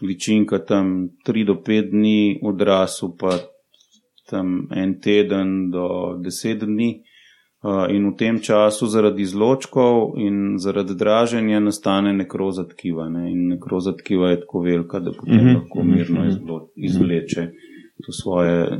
[0.02, 3.36] ličinka tam 3 do 5 dni, odrasel pa
[4.30, 6.90] tam en teden do 10 dni.
[7.90, 13.08] In v tem času zaradi izločkov in zaradi draženja nastane nekroza tkiva.
[13.10, 13.32] Ne?
[13.32, 15.54] In nekroza tkiva je tako velika, da potem mm -hmm.
[15.54, 17.50] lahko mirno izlo, izvleče
[18.08, 18.78] svoje,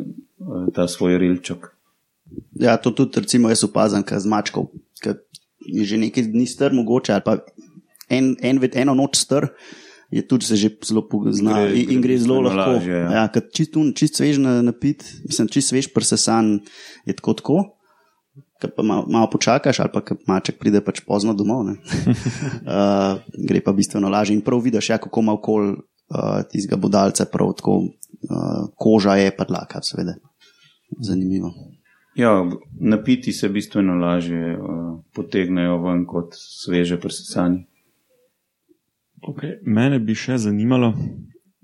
[0.75, 1.71] ta svoj rilček.
[2.61, 4.71] Ja, to tudi recimo jaz opazam, kaj z mačkov,
[5.03, 5.17] ki
[5.69, 7.39] je že nekaj dni str, mogoče, ali pa
[8.09, 9.49] en, en, eno noč str,
[10.11, 12.79] je tudi se že zelo pozna gre, in, in gre zelo lahko.
[12.79, 13.09] Lažje, ja.
[13.13, 16.61] Ja, čist, čist svež napit, mislim, čist svež prsesan
[17.05, 17.59] je tako tako
[18.59, 21.71] ki pa malo, malo počakaš, ali pa maček pride pač pozno domov.
[21.71, 21.77] uh,
[23.49, 25.77] gre pa bistveno lažje in prav vidiš, ja, kako ima okol
[26.11, 30.17] uh, tistega budalca, prav tako uh, koža je padlaka, seveda.
[31.01, 31.53] Zanimivo.
[32.17, 37.65] Ja, napiti se bistveno lažje uh, potegnejo ven kot sveže presesanje.
[39.29, 39.59] Okay.
[39.67, 40.93] Mene bi še zanimalo,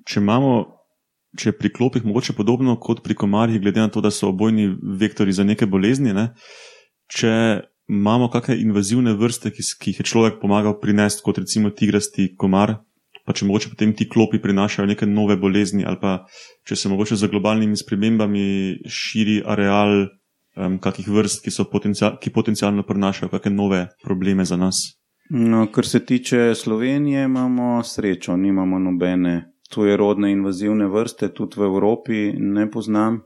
[0.07, 0.55] če imamo,
[1.39, 4.69] če pri klopih mogoče podobno kot pri komarjih, glede na to, da so obojni
[5.01, 6.15] vektori za neke bolezni.
[6.15, 6.33] Ne?
[7.11, 7.33] Če
[7.91, 12.79] imamo kakšne invazivne vrste, ki, ki jih je človek pomagal prinesti, kot recimo tigrasti komar,
[13.25, 16.27] pa če mogoče potem ti klopi prinašajo neke nove bolezni, ali pa
[16.69, 18.45] če se mogoče za globalnimi spremembami
[18.89, 24.85] širi areal um, kakih vrst, ki, potencial, ki potencialno prinašajo kakšne nove probleme za nas.
[25.31, 31.65] No, kar se tiče Slovenije, imamo srečo, nimamo nobene tuje rodne invazivne vrste, tudi v
[31.65, 33.23] Evropi ne poznam.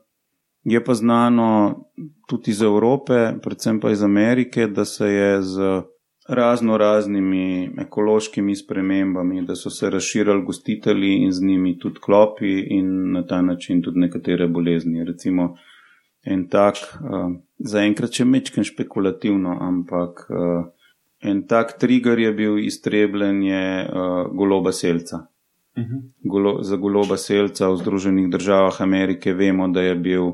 [0.64, 1.74] Je pa znano
[2.28, 5.82] tudi iz Evrope, predvsem pa iz Amerike, da se je z
[6.28, 13.12] razno raznimi ekološkimi spremembami, da so se razširili gostitelji in z njimi tudi klopi in
[13.12, 15.04] na ta način tudi nekatere bolezni.
[15.04, 15.56] Recimo
[16.24, 20.66] en tak, uh, zaenkrat še mečken špekulativno, ampak uh,
[21.20, 25.26] en tak trigger je bil iztrebljenje uh, goloba selca.
[25.78, 26.04] Mhm.
[26.24, 30.30] Golo, za goloba selca v Združenih državah Amerike vemo, da je bil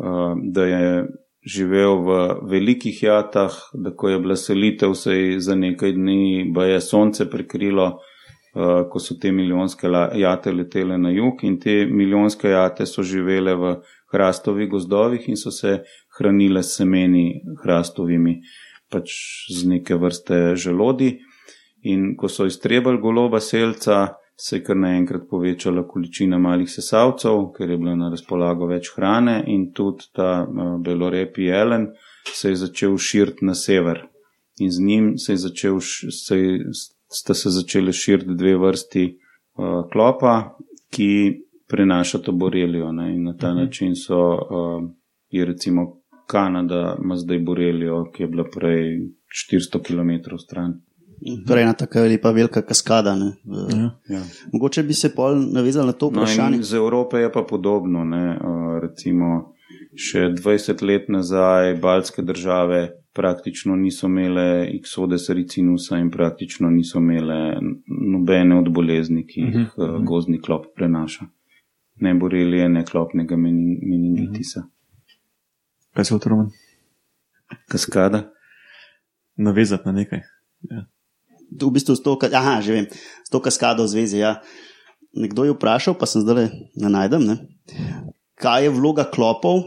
[0.00, 1.06] Eh, da je
[1.46, 2.18] živel v
[2.50, 7.30] velikih jatah, da ko je bila selitev, se je za nekaj dni, ba je sonce
[7.30, 7.86] prekrilo,
[8.54, 13.54] eh, ko so te milijonske jate letele na jug in te milijonske jate so živele
[13.54, 13.76] v
[14.12, 15.80] hrastovih gozdovih in so se
[16.18, 18.40] hranile semeni hrastovimi,
[18.90, 19.10] pač
[19.48, 21.18] z neke vrste želodi.
[21.82, 27.70] In ko so iztrebali goloba selca, se je kar naenkrat povečala količina malih sesalcev, ker
[27.70, 31.90] je bilo na razpolago več hrane, in tudi ta uh, belorepi jelen
[32.24, 34.06] se je začel širiti na sever.
[34.60, 36.72] In z njim se je začel, se je,
[37.08, 40.34] sta se začele širiti dve vrsti uh, klopa,
[40.90, 41.12] ki
[41.68, 42.92] prenašati borelijo.
[42.92, 43.14] Ne?
[43.14, 43.60] In na ta -huh.
[43.64, 44.90] način so, uh,
[45.30, 49.00] je recimo Kanada, ima zdaj borelijo, ki je bila prej
[49.52, 50.80] 400 km stran.
[51.46, 53.10] Torej, ena tako lepa, velika kaskada.
[53.10, 53.90] Ja.
[54.08, 54.22] Ja.
[54.52, 56.56] Mogoče bi se pol navezal na to vprašanje.
[56.56, 58.04] No, z Evrope je pa podobno.
[58.04, 58.38] Ne?
[58.82, 59.54] Recimo,
[59.94, 67.58] še 20 let nazaj baltske države praktično niso imele X-odes ricinusa in praktično niso imele
[67.86, 69.96] nobene od bolezni, ki jih uh mhm, -huh.
[69.96, 70.04] Mhm.
[70.04, 71.26] gozni klop prenaša.
[72.00, 74.62] Ne borelije, ne klopnega meningitisa.
[75.94, 76.50] Kaj se otroma?
[77.68, 78.30] Kaskada.
[79.36, 80.20] Navezati na nekaj.
[80.70, 80.86] Ja.
[81.50, 82.86] V bistvu s to, aha, že vem,
[83.24, 84.22] s to kaskado v zvezi.
[84.22, 84.38] Ja.
[85.10, 87.36] Nekdo je vprašal, pa sem zdaj ne najdem, ne?
[88.40, 89.62] kaj je vloga klopov,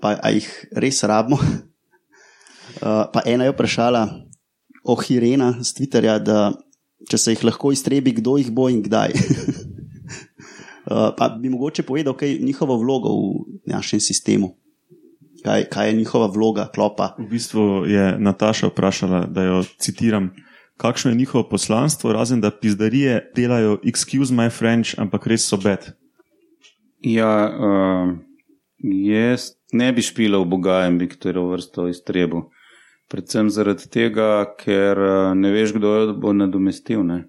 [0.00, 0.46] pa jih
[0.78, 1.38] res rabimo.
[1.40, 4.02] Uh, pa ena je vprašala
[4.86, 6.52] o Hirena z Twitterja, da
[7.10, 9.16] če se jih lahko iztrebi, kdo jih bo in kdaj.
[10.86, 14.54] uh, pa bi mogoče povedal, kaj je njihova vloga v našem sistemu.
[15.46, 17.12] Kaj, kaj je njihova vloga, klopa?
[17.18, 20.32] V bistvu je Nataša vprašala, da jo citiram,
[20.76, 25.92] kakšno je njihovo poslanstvo, razen da pizdarije delajo, excuse my French, ampak res so bed.
[27.00, 28.16] Ja, uh,
[28.82, 32.46] jaz ne bi špila v Boga in bi katero vrsto iztrebil.
[33.10, 37.04] Predvsem zaradi tega, ker eh, ne veš, kdo jo bo nadomestil.
[37.06, 37.20] Ne?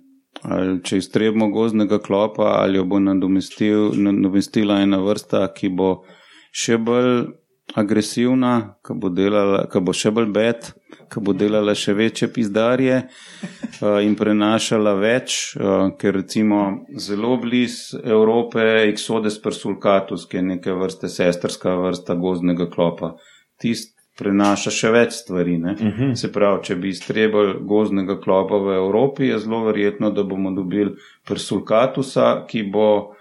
[0.41, 5.91] Ali če iztrebimo gozdnega klopa, ali jo bo nadomestila ena vrsta, ki bo
[6.53, 7.27] še bolj
[7.77, 10.71] agresivna, ki bo, delala, ki bo še bolj bed,
[11.13, 18.01] ki bo delala še večje pizdarje uh, in prenašala več, uh, ker recimo zelo blizu
[18.03, 23.15] Evrope je Exodus persulcatus, ki je neke vrste sestrska vrsta gozdnega klopa.
[23.61, 25.55] Tist, prenaša še več stvari.
[25.55, 25.91] Uh mhm.
[25.99, 26.15] -huh.
[26.15, 30.95] Se pravi, če bi iztrebili gozdnega klopa v Evropi, je zelo verjetno, da bomo dobili
[31.27, 33.15] persulkatusa, ki bo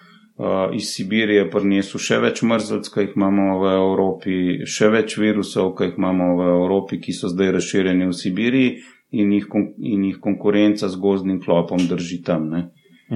[0.77, 4.35] iz Sibirije prinesel še več mrzlic, ki jih imamo v Evropi,
[4.69, 8.75] še več virusov, ki jih imamo v Evropi, ki so zdaj razširjeni v Sibiriji
[9.17, 9.47] in jih,
[9.81, 12.51] in jih konkurenca z gozdnim klopom drži tam.
[12.53, 12.59] Uh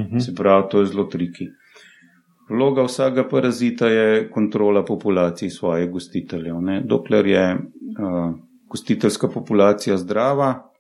[0.01, 0.17] mhm.
[0.17, 0.21] -huh.
[0.21, 1.49] Se pravi, to je zelo triki.
[2.51, 6.61] Vloga vsakega parazita je kontrola populacije svojih gostiteljev.
[6.61, 6.83] Ne?
[6.85, 8.35] Dokler je uh,
[8.71, 10.71] gostiteljska populacija zdrava,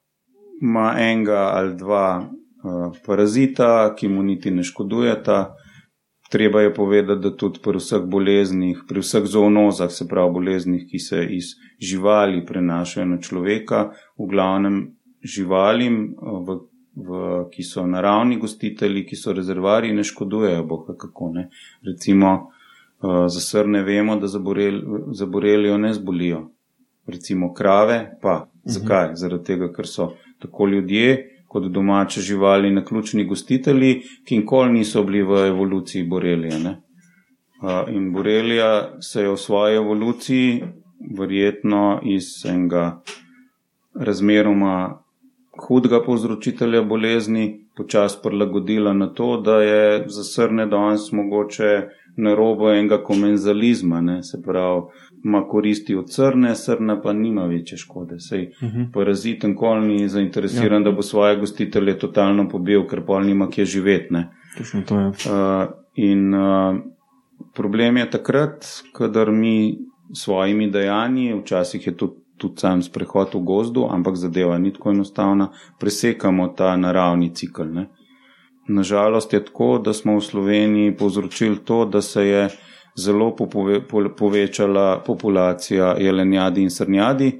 [0.62, 2.24] ima enega ali dva
[2.64, 5.54] uh, parazita, ki mu niti ne škodujeta.
[6.30, 10.98] Treba je povedati, da tudi pri vseh boleznih, pri vseh zoonozah, se pravi boleznih, ki
[10.98, 14.82] se iz živali prenašajo na človeka, v glavnem
[15.26, 16.14] živalim
[16.46, 16.60] v
[16.94, 21.48] v, ki so naravni gostitelji, ki so rezervari, ne škodujejo, boha kako ne.
[21.86, 22.32] Recimo,
[23.00, 26.48] uh, za srne vemo, da za borelijo ne zbolijo.
[27.06, 28.70] Recimo krave, pa mhm.
[28.76, 29.14] zakaj?
[29.14, 35.02] Zaradi tega, ker so tako ljudje kot domače živali na ključni gostitelji, ki nikoli niso
[35.04, 36.58] bili v evoluciji borelije.
[36.58, 36.76] Ne?
[37.90, 40.62] In borelija se je v svoji evoluciji
[41.18, 43.00] verjetno iz enega
[43.94, 45.02] razmeroma
[45.66, 52.68] hudega povzročitelja bolezni počasi prilagodila na to, da je za srne danes mogoče na robu
[52.68, 54.22] enega komenzalizma, ne?
[54.22, 54.82] se pravi,
[55.24, 58.20] ima koristi od srne, srna pa nima večje škode.
[58.20, 58.80] Sej uh mhm.
[58.80, 58.92] -huh.
[58.92, 60.84] parazit nikoli ni zainteresiran, ja.
[60.84, 64.14] da bo svoje gostitelje totalno pobil, ker pa nima kje živeti.
[64.14, 66.76] Uh, in uh,
[67.54, 69.78] problem je takrat, kadar mi
[70.14, 75.50] svojimi dejanji, včasih je tudi tudi sam sprehod v gozdu, ampak zadeva ni tako enostavna,
[75.78, 77.68] presekamo ta naravni cikl.
[77.68, 77.88] Ne.
[78.74, 82.48] Nažalost je tako, da smo v Sloveniji povzročili to, da se je
[82.96, 83.36] zelo
[84.18, 87.32] povečala populacija jelenjadi in srnjadi.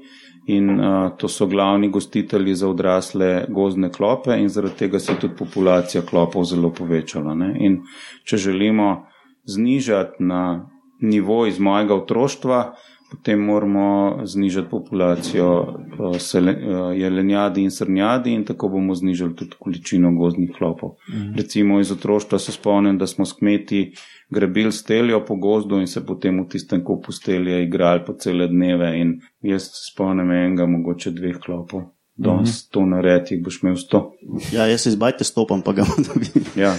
[0.47, 5.19] In uh, to so glavni gostitelji za odrasle gozdne klope, in zaradi tega se je
[5.19, 7.35] tudi populacija klopov zelo povečala.
[7.35, 7.53] Ne?
[7.59, 7.77] In
[8.25, 9.05] če želimo
[9.45, 10.69] znižati na
[11.01, 15.77] nivo iz mojega otroštva, uh, potem moramo znižati populacijo
[16.13, 20.89] eh, eh, jelenjadi in srnjadi in tako bomo znižali tudi količino gozdnih klopov.
[21.09, 21.35] Mhm.
[21.35, 23.93] Recimo iz otroštva se spomnim, da smo s kmeti
[24.29, 28.99] grebili steljo po gozdu in se potem v tistem kopu stelje igrali po cele dneve
[28.99, 31.81] in jaz spomnim enega, mogoče dveh klopov.
[32.15, 32.71] Danes mm -hmm.
[32.71, 34.13] to naredi, boš imel sto.
[34.53, 36.43] Ja, jaz se izbajte stopam, pa ga bom dobil.
[36.55, 36.75] Ja.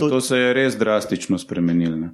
[0.00, 0.08] to...
[0.08, 2.08] to se je res drastično spremenilo.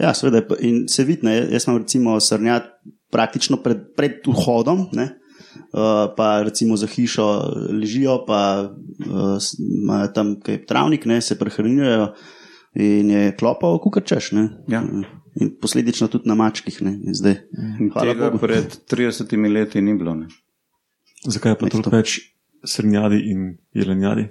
[0.00, 0.42] Ja, seveda.
[0.64, 2.68] In se vidi, ne, jaz sem recimo srnjat
[3.12, 5.08] praktično pred, pred vhodom, ne,
[5.74, 7.26] uh, pa recimo za hišo
[7.74, 9.48] ležijo, pa uh,
[9.82, 12.12] imajo tam kaj travnik, ne, se prehranjujejo
[12.80, 14.32] in je klopal, kukar češ.
[14.70, 14.82] Ja.
[15.40, 16.80] In posledično tudi na mačkih.
[16.82, 18.38] Ne, Tega Bogu.
[18.42, 20.14] pred 30 leti ni bilo.
[20.14, 20.30] Ne.
[21.26, 22.18] Zakaj pa tudi več
[22.66, 24.28] srnjadi in jelenjadi?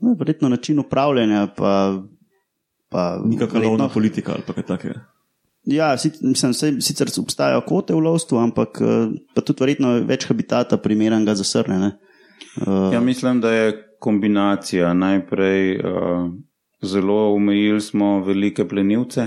[0.00, 1.72] No, verjetno način upravljanja, pa
[2.90, 5.00] verjetno- lovna politika ali pa kaj takega.
[5.64, 10.76] Ja, mislim, saj, sicer obstajajo kvote v lovstvu, ampak eh, pa tudi verjetno več habitata
[10.76, 11.78] primernega za srne.
[11.78, 11.90] ne.
[12.60, 14.94] Eh, Ja, mislim, da je kombinacija.
[14.94, 16.30] Najprej uh,
[16.82, 19.26] zelo omejili smo velike plenilce,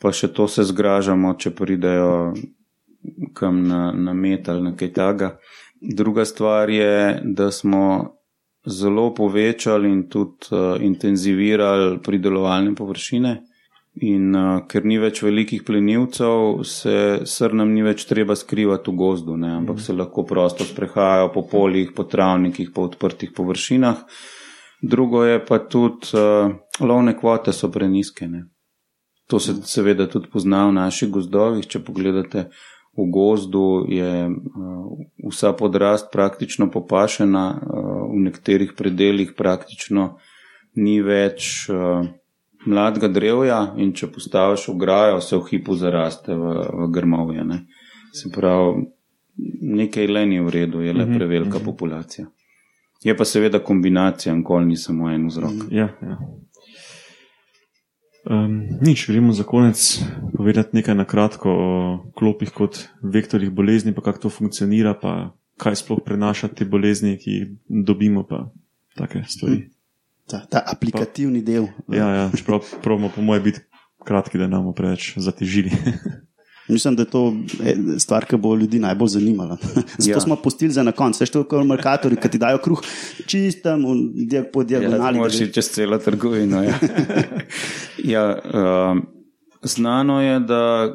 [0.00, 2.32] pa še to se zgražamo, če pridejo
[3.34, 5.36] kam na, na met ali na kaj takega.
[5.80, 8.17] Druga stvar je, da smo
[8.68, 13.34] zelo povečali in tudi uh, intenzivirali pridelovalne površine.
[14.08, 19.36] In uh, ker ni več velikih plenilcev, se srnam ni več treba skrivati v gozdu,
[19.36, 24.04] ne, ampak se lahko prosto sprehajajo po poljih, po travnikih, po odprtih površinah.
[24.82, 28.28] Drugo je pa tudi, uh, lovne kvote so preniske.
[28.30, 28.44] Ne.
[29.28, 31.66] To se seveda tudi pozna v naših gozdovih.
[31.68, 32.48] Če pogledate
[32.98, 40.16] v gozdu, je uh, vsa podrast praktično popašena, uh, v nekaterih predeljih praktično
[40.74, 41.68] ni več.
[41.70, 42.08] Uh,
[42.66, 47.44] mladega drevja in če postaviš ograjo, se v hipu zaraste v, v grmovje.
[47.44, 47.60] Ne.
[48.14, 48.86] Se pravi,
[49.78, 52.26] nekaj le ni v redu, je le Mhm, prevelika populacija.
[53.04, 55.68] Je pa seveda kombinacija, nikoli ni samo en vzrok.
[55.70, 56.18] Ja, ja.
[58.28, 60.00] Um, nič, želimo za konec
[60.36, 61.70] povedati nekaj na kratko o
[62.14, 67.30] klopih kot vektorjih bolezni, pa kako to funkcionira, pa kaj sploh prenaša te bolezni, ki
[67.30, 68.50] jih dobimo, pa
[68.96, 69.70] take stvari.
[70.28, 71.70] ta, ta aplikativni del.
[71.88, 73.64] Ja, ja, čeprav pravimo, po mojem, biti
[74.04, 75.72] kratki, da bomo preveč zatežili.
[76.68, 77.22] Mislim, da je to
[77.60, 79.56] eh, stvar, ki bo ljudi najbolj zanimala.
[79.98, 80.14] Zato Ja.
[80.14, 80.20] ja.
[80.20, 81.20] smo postili za na konec.
[81.20, 82.82] Veš, to je kot markatori, ki ti dajo kruh
[83.26, 83.82] čistem
[84.24, 85.18] diag- po Ja, diagonali.
[85.18, 86.62] moraš da iti čez celo trgovino.
[86.62, 86.74] Ja.
[88.14, 88.98] ja, uh,
[89.62, 90.94] znano je, da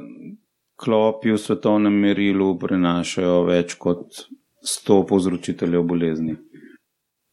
[0.76, 4.08] klopi v svetovnem merilu prenašajo več kot
[4.64, 6.36] 100 povzročiteljev bolezni.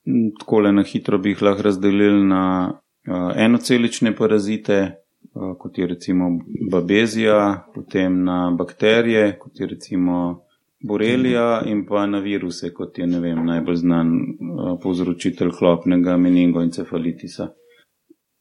[0.07, 5.00] Mm, Takole na hitro bi jih lahko razdelili na uh, enocelične parazite,
[5.35, 6.31] kot je recimo
[6.71, 10.45] babezija, potem na bakterije, kot je recimo
[10.81, 17.49] borelija in pa na viruse, kot je ne vem, najbolj znan uh, povzročitelj klopnega meningoencefalitisa.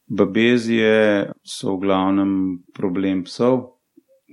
[0.07, 2.31] Babezije so v glavnem
[2.73, 3.59] problem psov,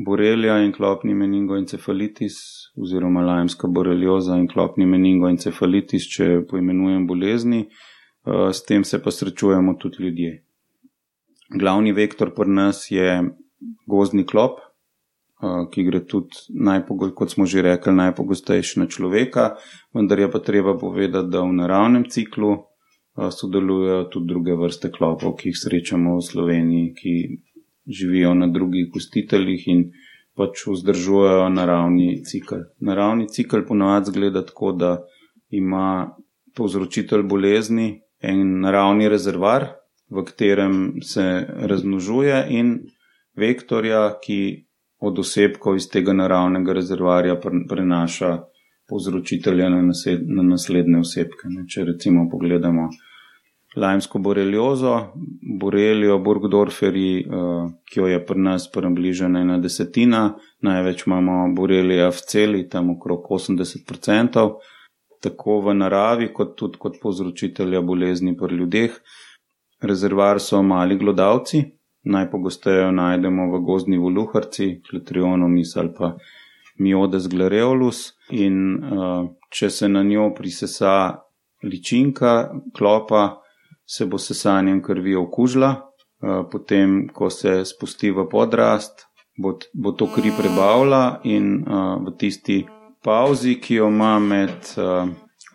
[0.06, 2.38] borelija in klopni meningoencefalitis
[2.76, 9.76] oziroma lajmska borelioza in klopni meningoencefalitis, če poimenujem bolezni, uh, s tem se pa srečujemo
[9.82, 10.45] tudi ljudje.
[11.54, 13.22] Glavni vektor pri nas je
[13.86, 19.56] gozdni klop, uh, ki gre tudi, najpogo- kot smo že rekli, najpogostejši na človeka,
[19.94, 25.36] vendar je pa treba povedati, da v naravnem ciklu uh, sodelujejo tudi druge vrste klopov,
[25.36, 27.14] ki jih srečamo v Sloveniji, ki
[27.86, 29.90] živijo na drugih gostiteljih in
[30.36, 32.66] pač vzdržujejo naravni cikl.
[32.80, 34.98] Naravni cikl ponavadi zgleda tako, da
[35.50, 36.16] ima
[36.56, 39.68] povzročitelj bolezni en naravni rezervar,
[40.10, 42.78] v katerem se razmnožuje in
[43.36, 44.66] vektorja, ki
[45.00, 48.38] od osebkov iz tega naravnega rezervarja pre- prenaša
[48.88, 51.50] povzročitelja na, nased, na naslednje osebke.
[51.50, 51.66] Ne.
[51.68, 52.88] Če recimo pogledamo
[53.76, 54.94] lajmsko boreliozo,
[55.60, 60.22] borelijo Burgdorferi, uh, ki jo je pri nas približena ena desetina,
[60.64, 64.48] največ imamo borelija v celi, tam okrog 80%,
[65.20, 68.96] tako v naravi, kot tudi kot povzročitelja bolezni pri ljudeh.
[69.82, 71.62] Rezervar so mali glodavci,
[72.02, 76.14] najpogosteje jo najdemo v gozdni voluharci, kletrionomis ali pa
[76.78, 78.12] miodes glareolus.
[78.30, 81.18] In uh, če se na njo prisesa
[81.64, 82.32] ličinka,
[82.76, 83.42] klopa,
[83.86, 90.08] se bo sesanjem krvi okužila, uh, potem, ko se spusti v podrast, bo, bo to
[90.14, 92.62] kri prebavila in uh, v tisti
[93.04, 94.72] pauzi, ki jo ima med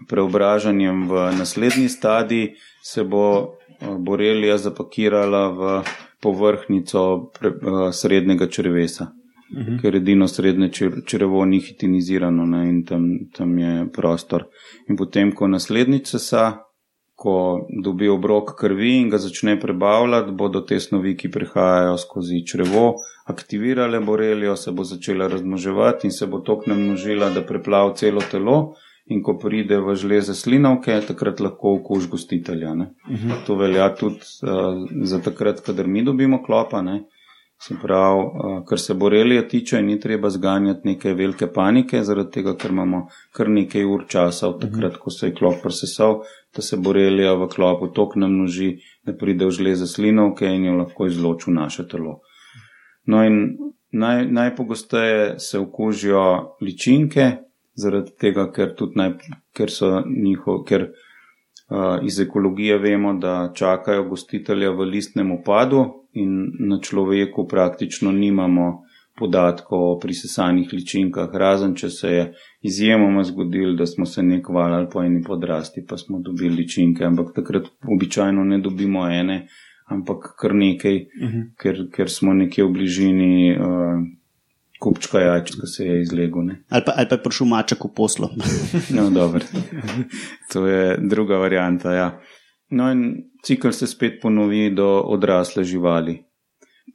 [0.07, 2.53] preobražanjem v naslednji stadij,
[2.83, 3.57] se bo
[3.99, 5.83] borelija zapakirala v
[6.21, 9.07] povrhnico pre, uh, srednjega črevesa,
[9.51, 9.77] Mhm.
[9.81, 14.45] ker edino srednje čr- črevo ni hitinizirano ne, in tam, tam je prostor.
[14.89, 16.57] In potem, ko naslednjič sesa,
[17.15, 17.33] ko
[17.83, 22.93] dobi obrok krvi in ga začne prebavljati, bodo te snovi, ki prihajajo skozi črevo,
[23.27, 28.73] aktivirale borelijo, se bo začela razmnoževati in se bo tok namnožila, da preplav celo telo.
[29.11, 32.75] In ko pride v žleze slinavke, takrat lahko okuž gostitelja.
[32.77, 32.93] Ne.
[33.47, 36.79] To velja tudi uh, za takrat, kadar mi dobimo klopa.
[36.85, 37.01] Ne.
[37.61, 42.55] Se pravi, uh, kar se borelije tiče, ni treba zganjati neke velike panike, zaradi tega,
[42.57, 43.03] ker imamo
[43.35, 46.21] kar nekaj ur časa od takrat, ko se je klop presesal,
[46.55, 51.11] da se borelija v klopu tok namnoži, da pride v žleze slinovke in jo lahko
[51.11, 52.21] izloči v naše telo.
[53.11, 53.57] No in
[53.91, 57.31] naj, najpogosteje se okužijo ličinke,
[57.73, 59.13] zaradi tega, ker, naj,
[59.53, 60.91] ker so njihov, ker
[61.71, 68.65] Uh, iz ekologije vemo, da čakajo gostitelja v listnem upadu in na človeku praktično nimamo
[69.19, 72.25] podatkov o prisesanih ličinkah, razen če se je
[72.67, 77.31] izjemoma zgodilo, da smo se nek valali po eni podrasti, pa smo dobili ličinke, ampak
[77.35, 79.45] takrat običajno ne dobimo ene,
[79.85, 81.45] ampak kar nekaj, uh -huh.
[81.57, 83.55] ker, ker smo nekje v bližini.
[83.55, 84.07] Uh,
[84.81, 86.49] kupčka jajčka, ki se je izlegel.
[86.69, 88.31] Ali pa, ali pa je prišel maček v poslo.
[88.97, 89.45] no, dobro.
[90.53, 91.93] To je druga varianta.
[91.93, 92.07] Ja.
[92.71, 96.21] No, in cikl se spet ponovi do odrasle živali.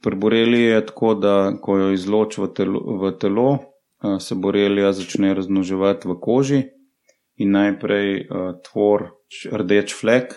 [0.03, 3.51] Pri boreli je tako, da ko jo izloči v telo, v telo,
[4.19, 6.59] se borelija začne raznoževati v koži
[7.37, 8.27] in najprej
[8.67, 9.07] tvor
[9.53, 10.35] rdeč flek.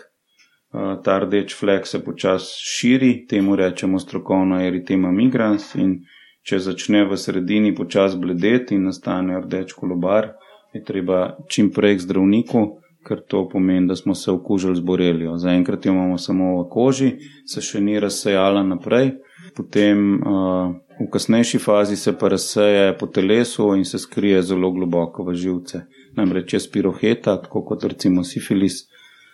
[1.05, 5.99] Ta rdeč flek se počasi širi, temu rečemo strokovno eritema migrans in
[6.47, 10.32] če začne v sredini počasi bledeti in nastane rdeč kolobar,
[10.74, 12.62] je treba čim prej k zdravniku,
[13.07, 15.36] ker to pomeni, da smo se okužili z borelijo.
[15.38, 17.11] Zaenkrat jo imamo samo v koži,
[17.49, 19.14] se še ni razsejala naprej,
[19.57, 25.24] potem uh, v kasnejši fazi se pa razseje po telesu in se skrije zelo globoko
[25.24, 25.86] v živce.
[26.16, 28.84] Namreč je spiroheta, tako kot recimo sifilis.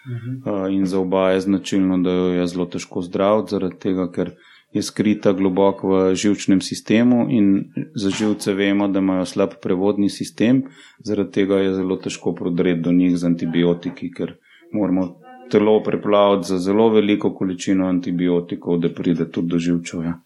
[0.06, 4.36] Uh, in za oba je značilno, da jo je zelo težko zdraviti, zaradi tega, ker
[4.72, 10.62] je skrita globoko v žilčnem sistemu in za živce vemo, da imajo slab prevodni sistem,
[11.04, 14.34] zaradi tega je zelo težko prodreti do njih z antibiotiki, ker
[14.72, 15.06] moramo
[15.50, 20.02] telo preplaviti za zelo veliko količino antibiotikov, da pride tudi do živčev.
[20.02, 20.18] Ja.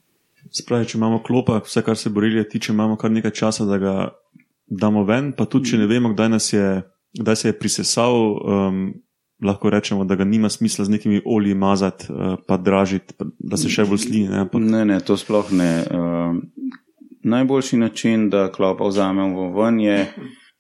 [0.51, 3.95] Spravi, če imamo klopa, vse kar se borilje tiče, imamo kar nekaj časa, da ga
[4.67, 6.67] damo ven, pa tudi če ne vemo, kdaj, je,
[7.21, 8.17] kdaj se je prisesal.
[8.41, 8.83] Um,
[9.43, 13.69] lahko rečemo, da ga nima smisla z nekimi olji mazati, uh, pa dražiti, da se
[13.69, 14.29] še bolj slini.
[14.29, 15.71] Ne, ne, ne, to sploh ne.
[15.91, 16.37] Uh,
[17.25, 19.99] najboljši način, da klopa vzamemo ven, je,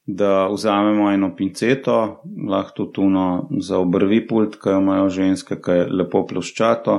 [0.06, 5.86] da vzamemo eno pinceto, lahko tuno za obrvi pult, ki jo imajo ženske, ki je
[6.00, 6.98] lepo ploščato,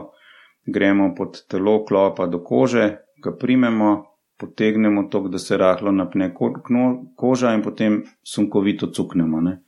[0.65, 4.07] gremo pod telo klopa do kože, ga primemo.
[4.41, 9.41] Potegnemo to, da se rahlo napne koža, in potem sunkovito cuknemo.
[9.41, 9.59] Ne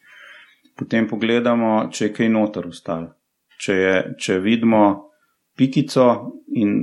[0.78, 3.08] potem pogledamo, če je kaj noter ustal.
[3.62, 4.84] Če, je, če vidimo
[5.58, 6.08] pikico
[6.58, 6.76] in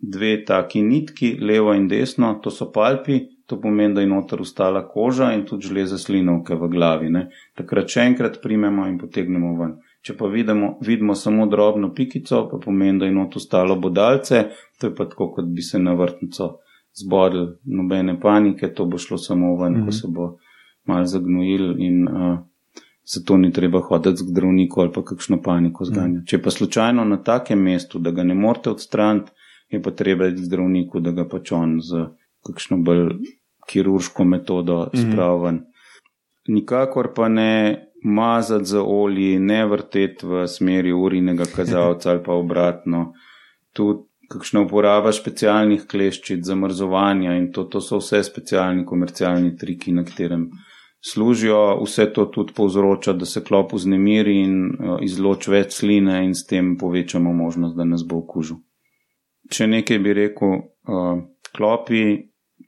[0.00, 3.20] dve taki nitki, levo in desno, to so palpi,
[3.50, 7.10] to pomeni, da je noter ustala koža in tudi žleze slinovke v glavi.
[7.10, 7.26] Ne.
[7.58, 9.76] Takrat še enkrat primemo in potegnemo ven.
[10.06, 14.46] Če pa vidimo, vidimo samo drobno pikico, pa pomeni, da je noter ustalo bodalce,
[14.78, 16.54] to je pa tako, kot bi se na vrtnico
[16.96, 19.84] zbodil, nobene panike, to bo šlo samo ven, mm -hmm.
[19.84, 19.98] ko mhm.
[19.98, 20.36] se bo
[20.86, 22.38] mal zagnojil in uh,
[23.14, 26.20] zato ni treba hoditi k zdravniku ali pa kakšno paniko zganja.
[26.20, 26.26] Mm.
[26.26, 29.32] Če pa slučajno na takem mestu, da ga ne morete odstraniti,
[29.70, 32.06] je pa treba iti k zdravniku, da ga pač on z
[32.46, 33.14] kakšno bolj
[33.70, 35.00] kirurško metodo mm.
[35.02, 35.64] spraven.
[36.48, 43.12] Nikakor pa ne mazati za olji, ne vrteti v smeri urinega kazalca ali pa obratno.
[43.72, 50.04] Tudi kakšna uporaba specialnih kleščic, zamrzovanja in to, to so vse specialni komercialni triki, na
[50.06, 50.46] katerem
[51.00, 56.34] služijo, vse to tudi povzroča, da se klop vznemiri in uh, izloči več sline, in
[56.34, 58.60] s tem povečamo možnost, da nas bo okužil.
[59.50, 61.22] Če nekaj bi rekel, uh,
[61.56, 62.02] klopi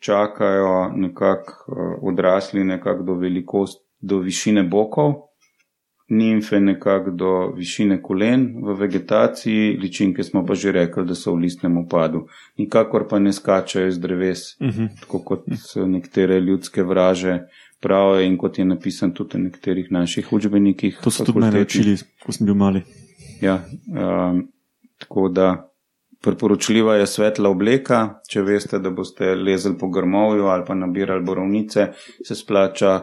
[0.01, 5.29] čakajo nekako uh, odrasli, nekako do velikosti, do višine bokov.
[6.13, 11.47] Nimfe nekako do višine kolen v vegetaciji, ličinke smo pa že rekli, da so v
[11.47, 12.27] listnem upadu.
[12.59, 14.83] Nikakor pa ne skačajo iz dreves, uh mhm.
[14.83, 15.01] -huh.
[15.01, 15.47] tako kot
[15.87, 17.39] nekatere ljudske vraže,
[17.83, 21.01] prav in kot je napisan tudi v nekaterih naših učbenikih.
[21.05, 22.83] To so tudi meni učili, ko sem bil mali.
[23.43, 23.59] Ja,
[23.91, 24.45] um,
[25.03, 25.49] tako da
[26.23, 28.03] priporočljiva je svetla obleka.
[28.31, 31.89] Če veste, da boste lezli po grmovju ali pa nabirali borovnice,
[32.25, 33.01] se splača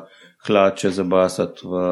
[0.47, 1.83] hlače zabasati v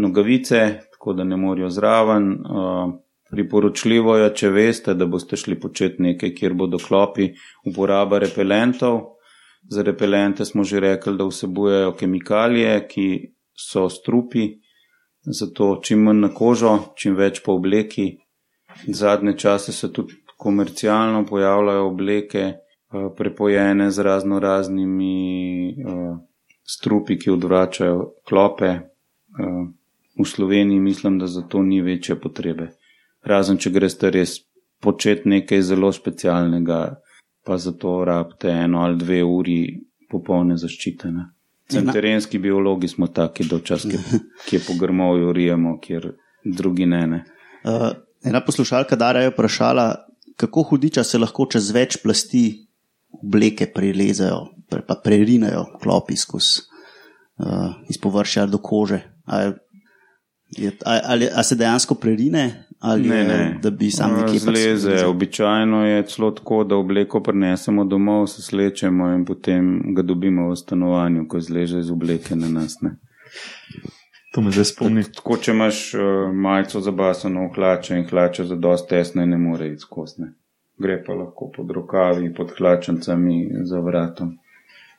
[0.00, 2.32] nogavice, tako da ne morajo zraven.
[2.32, 2.96] Uh,
[3.28, 7.26] Priporočljivo je, če veste, da boste šli početi nekaj, kjer bodo klopi,
[7.68, 9.17] uporaba repelentov,
[9.70, 13.08] Za repelente smo že rekli, da vsebujejo kemikalije, ki
[13.58, 14.48] so strupi,
[15.22, 18.16] zato čim manj na kožo, čim več po obleki.
[18.86, 26.18] Zadnje čase se tudi komercialno pojavljajo obleke, eh, prepojene z razno raznimi uh,
[26.62, 28.68] strupi, ki odvračajo klope.
[28.68, 29.68] Uh,
[30.18, 32.70] v Sloveniji mislim, da za to ni večje potrebe.
[33.22, 34.38] Razen, če greste res
[34.80, 37.00] početi nekaj zelo specialnega
[37.48, 39.58] pa zato rabite eno ali dve uri
[40.10, 41.08] popolne zaščite.
[41.12, 41.24] Ne?
[41.92, 44.04] Terenski biologi smo taki, da včasih
[44.48, 46.10] kje po grmovju rijemo, kjer
[46.44, 47.06] drugi ne.
[47.06, 47.22] ne.
[47.64, 47.90] Uh,
[48.24, 49.86] ena poslušalka Dara je vprašala,
[50.36, 52.44] kako hudiča se lahko čez več plasti
[53.24, 56.60] obleke prelezajo, pre, pa prerinajo klopi skozi
[57.40, 59.00] uh, iz površja do kože.
[59.32, 59.56] Je,
[60.56, 63.58] Je, ali, ali se dejansko prerine, ali Ne, ne.
[63.62, 65.06] da bi sam nekje pač Zleze.
[65.06, 70.56] Običajno je celo tako, da obleko prinesemo domov, se slečemo in potem ga dobimo v
[70.56, 72.80] stanovanju, ko zleže iz obleke na nas.
[72.80, 72.96] Ne.
[74.34, 75.02] To me zdaj spomni.
[75.14, 76.02] Tako, če imaš uh,
[76.34, 80.34] majico zabasano v hlače in hlače za dosti tesne, ne more iti skosne.
[80.78, 84.36] Gre pa lahko pod rokavi, pod hlačencami za vratom.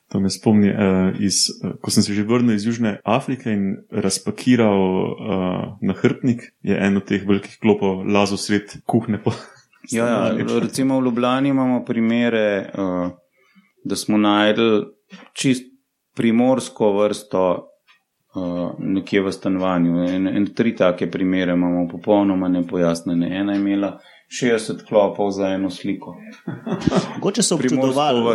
[0.10, 3.86] To me spomni, uh, iz, uh, ko sem se že vrnil iz Južne Afrike in
[3.92, 9.22] razpakiral uh, nahrbtnik, je en od teh velikih klopov lazo sred kuhne.
[9.22, 9.36] Po
[9.92, 13.12] Ja, ja, recimo v Ljubljani imamo primere, uh,
[13.84, 14.84] da smo najdel
[15.34, 15.64] čist
[16.16, 17.68] primorsko vrsto
[18.36, 20.04] uh, nekje v stanovanju.
[20.04, 23.40] En, en, tri take primere imamo popolnoma nepojasnene.
[23.40, 24.00] Ena je imela
[24.32, 26.16] 60 klopov za eno sliko.
[27.16, 28.34] Mogoče so občudovali, uh,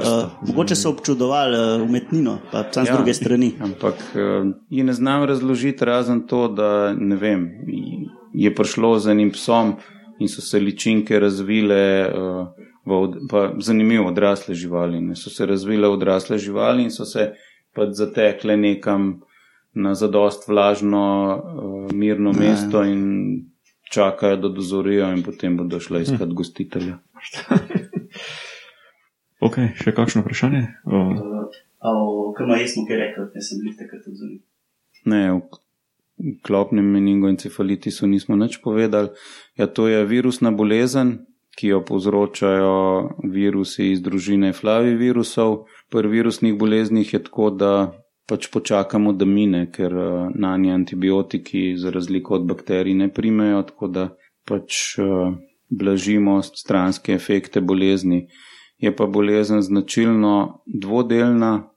[0.49, 2.97] mogoče so občudovali uh, umetnino, pa tam z Ja.
[2.97, 3.53] druge strani.
[3.61, 4.21] Ampak uh,
[4.69, 7.49] ji ne znam razložiti, razen to, da ne vem,
[8.35, 9.75] je prišlo z enim psom
[10.19, 11.83] in so se ličinke razvile.
[12.09, 12.47] Uh,
[12.85, 15.01] v od- Pa zanimivo, odrasle živali.
[15.01, 15.17] Ne?
[15.17, 17.33] So se razvile odrasle živali in so se
[17.73, 19.21] pač zatekle nekam
[19.75, 21.01] na zadost vlažno,
[21.39, 22.41] uh, mirno Ja.
[22.41, 23.01] mesto in
[23.95, 26.99] čakajo, da dozorijo, in potem bodo šle iskat gostitelja.
[29.45, 30.63] Ok, še kakšno vprašanje?
[30.89, 31.51] Uh,
[32.35, 34.39] Kaj jesmo, kaj rekel, da sem bil takrat odzoril.
[35.11, 39.13] Ne, v klopnem meningoencefalitisu nismo nič povedali.
[39.61, 41.27] Ja, to je virusna bolezen,
[41.59, 45.67] ki jo povzročajo virusi iz družine flavivirusov.
[45.93, 47.73] Pri virusnih boleznih je tako, da
[48.27, 49.93] pač počakamo, da mine, ker
[50.35, 54.09] na nje antibiotiki, za razliko od bakterij, ne primejo, tako da
[54.49, 55.35] pač uh,
[55.69, 58.27] blažimo stranske efekte bolezni.
[58.79, 61.71] Je pa bolezen značilno dvodelna,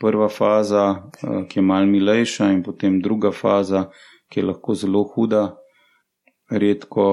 [0.00, 3.90] prva faza, eh, ki je mal milejša, in potem druga faza,
[4.32, 5.56] ki je lahko zelo huda,
[6.50, 7.04] redko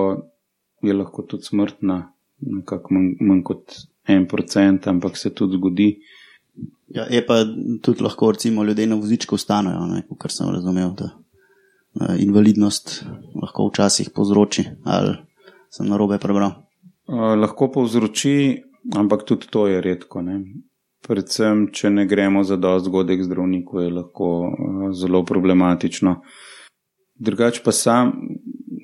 [0.81, 1.97] je lahko tudi smrtna,
[2.39, 3.75] nekako manj, manj kot
[4.07, 5.89] en procent, ampak se tudi zgodi.
[6.87, 7.43] Ja, je pa
[7.81, 13.03] tudi lahko, recimo, ljudje na vozičku ustanejo, kar sem razumel, da uh, invalidnost
[13.41, 15.17] lahko včasih povzroči, ali
[15.69, 16.55] sem na robe prebral.
[17.07, 18.63] Uh, lahko povzroči,
[18.95, 20.23] ampak tudi to je redko.
[20.23, 20.39] Ne?
[21.07, 26.21] Predvsem, če ne gremo za dosti zgodek zdravniku, je lahko uh, zelo problematično.
[27.19, 28.13] Drugač pa sam,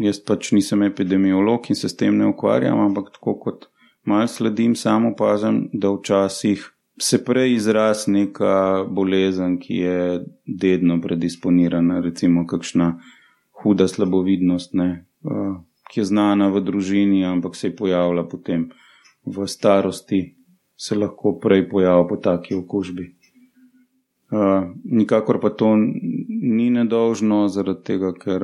[0.04, 3.68] jaz pač nisem epidemiolog in se s tem ne ukvarjam, ampak tako kot
[4.04, 12.00] mal sledim, samo opazim, da včasih se prej izraz neka bolezen, ki je dedno predisponirana,
[12.00, 13.00] recimo kakšna
[13.64, 15.06] huda slabovidnost, ne,
[15.90, 18.70] ki je znana v družini, ampak se je pojavila potem
[19.26, 20.36] v starosti,
[20.78, 23.14] se lahko prej pojavi po taki okužbi.
[24.84, 28.44] Nikakor pa to ni nedolžno, zaradi tega, ker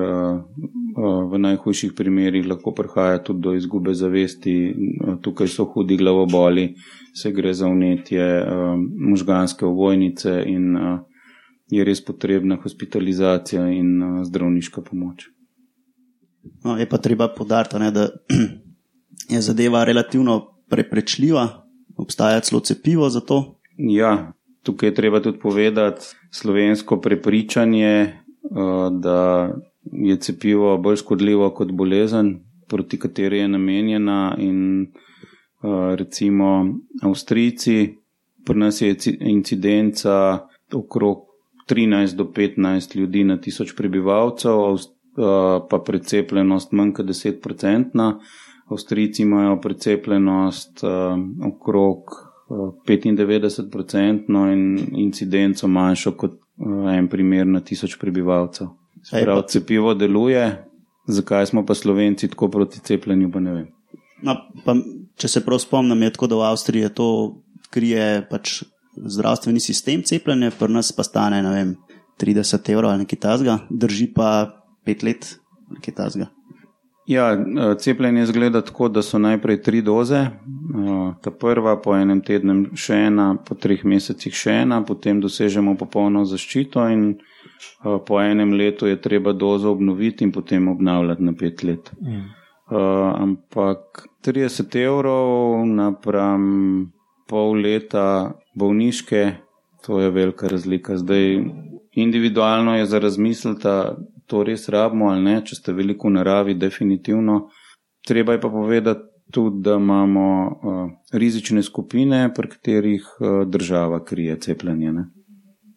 [1.32, 4.56] v najhujših primerjih lahko prihaja tudi do izgube zavesti.
[4.74, 6.74] Uh, tukaj so hudi glavoboli,
[7.14, 8.76] se gre za unetje uh,
[9.10, 10.76] možganske ovojnice in
[11.70, 15.30] je res potrebna hospitalizacija in zdravniška pomoč.
[16.64, 18.08] No, je pa treba podariti, ne, da
[19.34, 21.48] je zadeva relativno preprečljiva,
[21.98, 23.60] obstaja celo cepivo za to.
[23.78, 24.34] Ja,
[24.64, 28.14] tukaj je treba tudi povedati slovensko prepričanje,
[28.92, 29.50] da
[29.92, 34.36] je cepivo bolj škodljivo kot bolezen, proti kateri je namenjena.
[34.38, 36.68] In uh, recimo
[37.02, 37.96] Avstrijci,
[38.46, 41.18] pri nas je ci- incidenca okrog
[41.70, 44.80] 13 do 15 ljudi na tisoč prebivalcev, uh,
[45.70, 48.20] pa precepljenost manj kot 10-procentna.
[48.66, 50.90] Avstrijci imajo precepljenost uh,
[51.54, 51.98] okrog
[52.50, 56.40] uh, 95% in incidenco manjšo kot
[56.98, 58.68] en primer na tisoč prebivalcev.
[59.12, 60.66] Pa- cepivo deluje,
[61.08, 63.68] zakaj smo pa Slovenci tako proti cepljenju, pa ne vem.
[64.24, 64.36] No,
[64.66, 64.76] pa,
[65.16, 67.08] če se prav spomnim, je tako, da v Avstriji to
[67.72, 68.64] krije pač
[68.98, 71.76] zdravstveni sistem cepljenja, pri nas pa stane ne vem,
[72.20, 74.50] 30 evrov ali nekaj tasga, drži pa
[74.86, 75.40] 5 let
[75.72, 76.28] nekaj tasga.
[77.10, 80.16] Ja, eh, cepljenje zgleda tako, da so najprej tri doze.
[80.16, 85.78] eh, Ta prva, po enem tednu še ena, po treh mesecih še ena, potem dosežemo
[85.78, 87.18] popolno zaščito in
[88.08, 91.92] po enem letu je treba dozo obnoviti in potem obnavljati na pet let.
[92.00, 92.78] Uh,
[93.22, 96.92] ampak 30 evrov napram
[97.28, 99.32] pol leta bolniške,
[99.86, 100.98] to je velika razlika.
[100.98, 101.40] Zdaj,
[101.92, 103.68] individualno je za razmisliti,
[104.26, 107.48] to res rabimo ali ne, če ste veliko v naravi, definitivno.
[108.06, 114.40] Treba je pa povedati tudi, da imamo uh, rizične skupine, pri katerih uh, država krije
[114.40, 114.94] cepljenje.
[114.94, 115.06] Ne?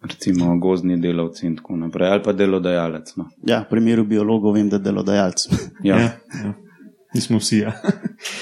[0.02, 3.14] Recimo gozdni delavci in tako naprej, ali pa delodajalec.
[3.16, 3.28] No.
[3.46, 5.46] Ja, v primeru biologov vem, da je delodajalec.
[5.88, 5.98] Ja.
[5.98, 6.10] Ja,
[6.44, 6.52] ja.
[7.14, 7.58] Nismo vsi.
[7.58, 7.72] Ja.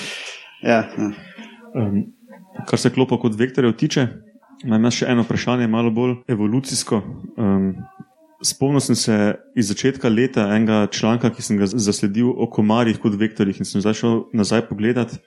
[0.70, 1.10] ja, ja.
[1.74, 2.02] Um,
[2.66, 4.06] kar se klopa kot vektorjev tiče,
[4.64, 7.00] imam še eno vprašanje, malo bolj evolucijsko.
[7.40, 7.72] Um,
[8.44, 9.16] spomnil sem se
[9.56, 13.84] iz začetka leta enega članka, ki sem ga zasledil o komarjih kot vektorjih in sem
[13.84, 15.20] začel nazaj pogledati.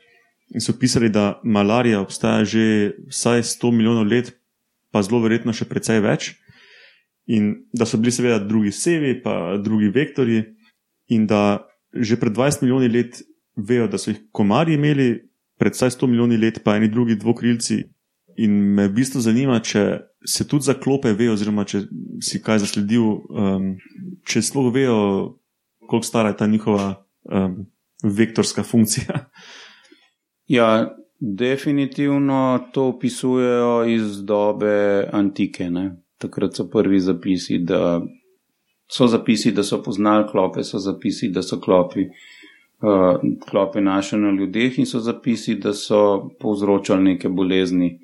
[0.54, 4.34] In so pisali, da malarija obstaja že vsaj 100 milijonov let,
[4.94, 6.34] pa zelo verjetno še precej več.
[7.34, 10.44] In da so bili seveda drugi sevi, pa drugi vektori,
[11.10, 13.22] in da že pred 20 milijoni let
[13.56, 15.10] vejo, da so jih komarji imeli,
[15.62, 17.84] pred 100 milijoni let pa eni drugi dvokrilci.
[18.38, 21.84] In me v bistvu zanima, če se tudi za klope vejo, oziroma če
[22.24, 23.68] si kaj zasledil, um,
[24.26, 24.98] če sploh vejo,
[25.86, 26.88] koliko stara je ta njihova
[27.30, 27.60] um,
[28.04, 29.28] vektorska funkcija.
[30.50, 30.89] Ja,
[31.24, 35.69] definitivno to opisujejo iz dobe antike.
[35.69, 35.95] Ne?
[36.17, 38.01] Takrat so prvi zapisi, da
[38.91, 42.05] so zapisi, da so poznali klope, so zapisi, da so klopi,
[42.82, 47.99] uh, klope našli na ljudeh in so zapisi, da so povzročali neke bolezni.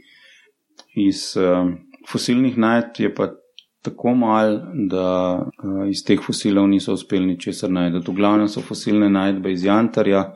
[0.96, 1.74] Iz uh,
[2.12, 3.34] fosilnih najdb je pa
[3.82, 5.08] tako mal, da
[5.44, 8.00] uh, iz teh fosilov niso uspeli ničesar najti.
[8.12, 10.30] V glavnem so fosilne najdbe iz Jantarja.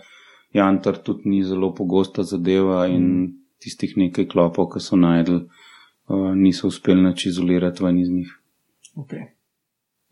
[0.53, 3.29] Jantar tudi ni zelo pogosta zadeva in mm.
[3.63, 5.45] tistih nekaj klopov, ki so najdel,
[6.11, 8.33] uh, niso uspeli nič izolirati ven iz njih.
[8.95, 9.31] Okay.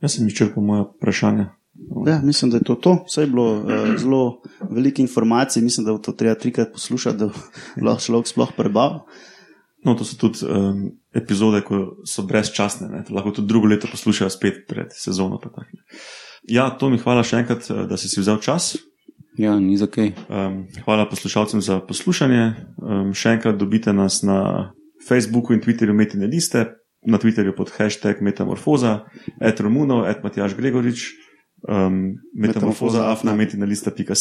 [0.02, 1.50] Jaz sem izčrpal moje vprašanje.
[2.08, 2.96] Ja, mislim, da je to to.
[3.08, 7.30] Vse je bilo uh, zelo veliko informacij, mislim, da bo to treba trikrat poslušati, da
[7.82, 9.06] lahko človek sploh prebava.
[9.86, 13.04] No, to so tudi um, epizode, ko so brezčasne, ne?
[13.10, 15.40] lahko tudi drugo leto poslušajo spet pred sezono.
[16.50, 18.76] Ja, to mi hvala še enkrat, da si si vzel čas.
[19.38, 20.12] Ja, ni za kaj.
[20.28, 22.54] Um, hvala poslušalcem za poslušanje.
[22.78, 24.72] Um, še enkrat dobite nas na
[25.08, 26.66] Facebooku in Twitterju, metine liste,
[27.08, 29.06] na Twitterju pod hashtag Metamorfoza,
[29.40, 31.14] et Romuno, et Matjaš Gregorič,
[31.64, 34.18] um, Metamorfoza, afna, metine lista.ca.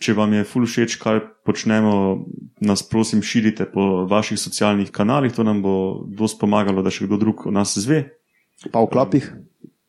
[0.00, 2.24] Če vam je ful všeč, kaj počnemo,
[2.64, 7.18] nas prosim širite po vaših socialnih kanalih, to nam bo dosti pomagalo, da še kdo
[7.20, 8.06] drug o nas zve.
[8.68, 9.32] Pa v klopih.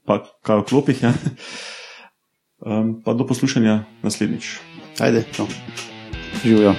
[0.07, 1.13] Pa kaj v klopih, ja.
[2.61, 4.59] Um, pa do poslušanja naslednjič.
[4.99, 5.47] Ajde, čau.
[6.43, 6.75] Živijo.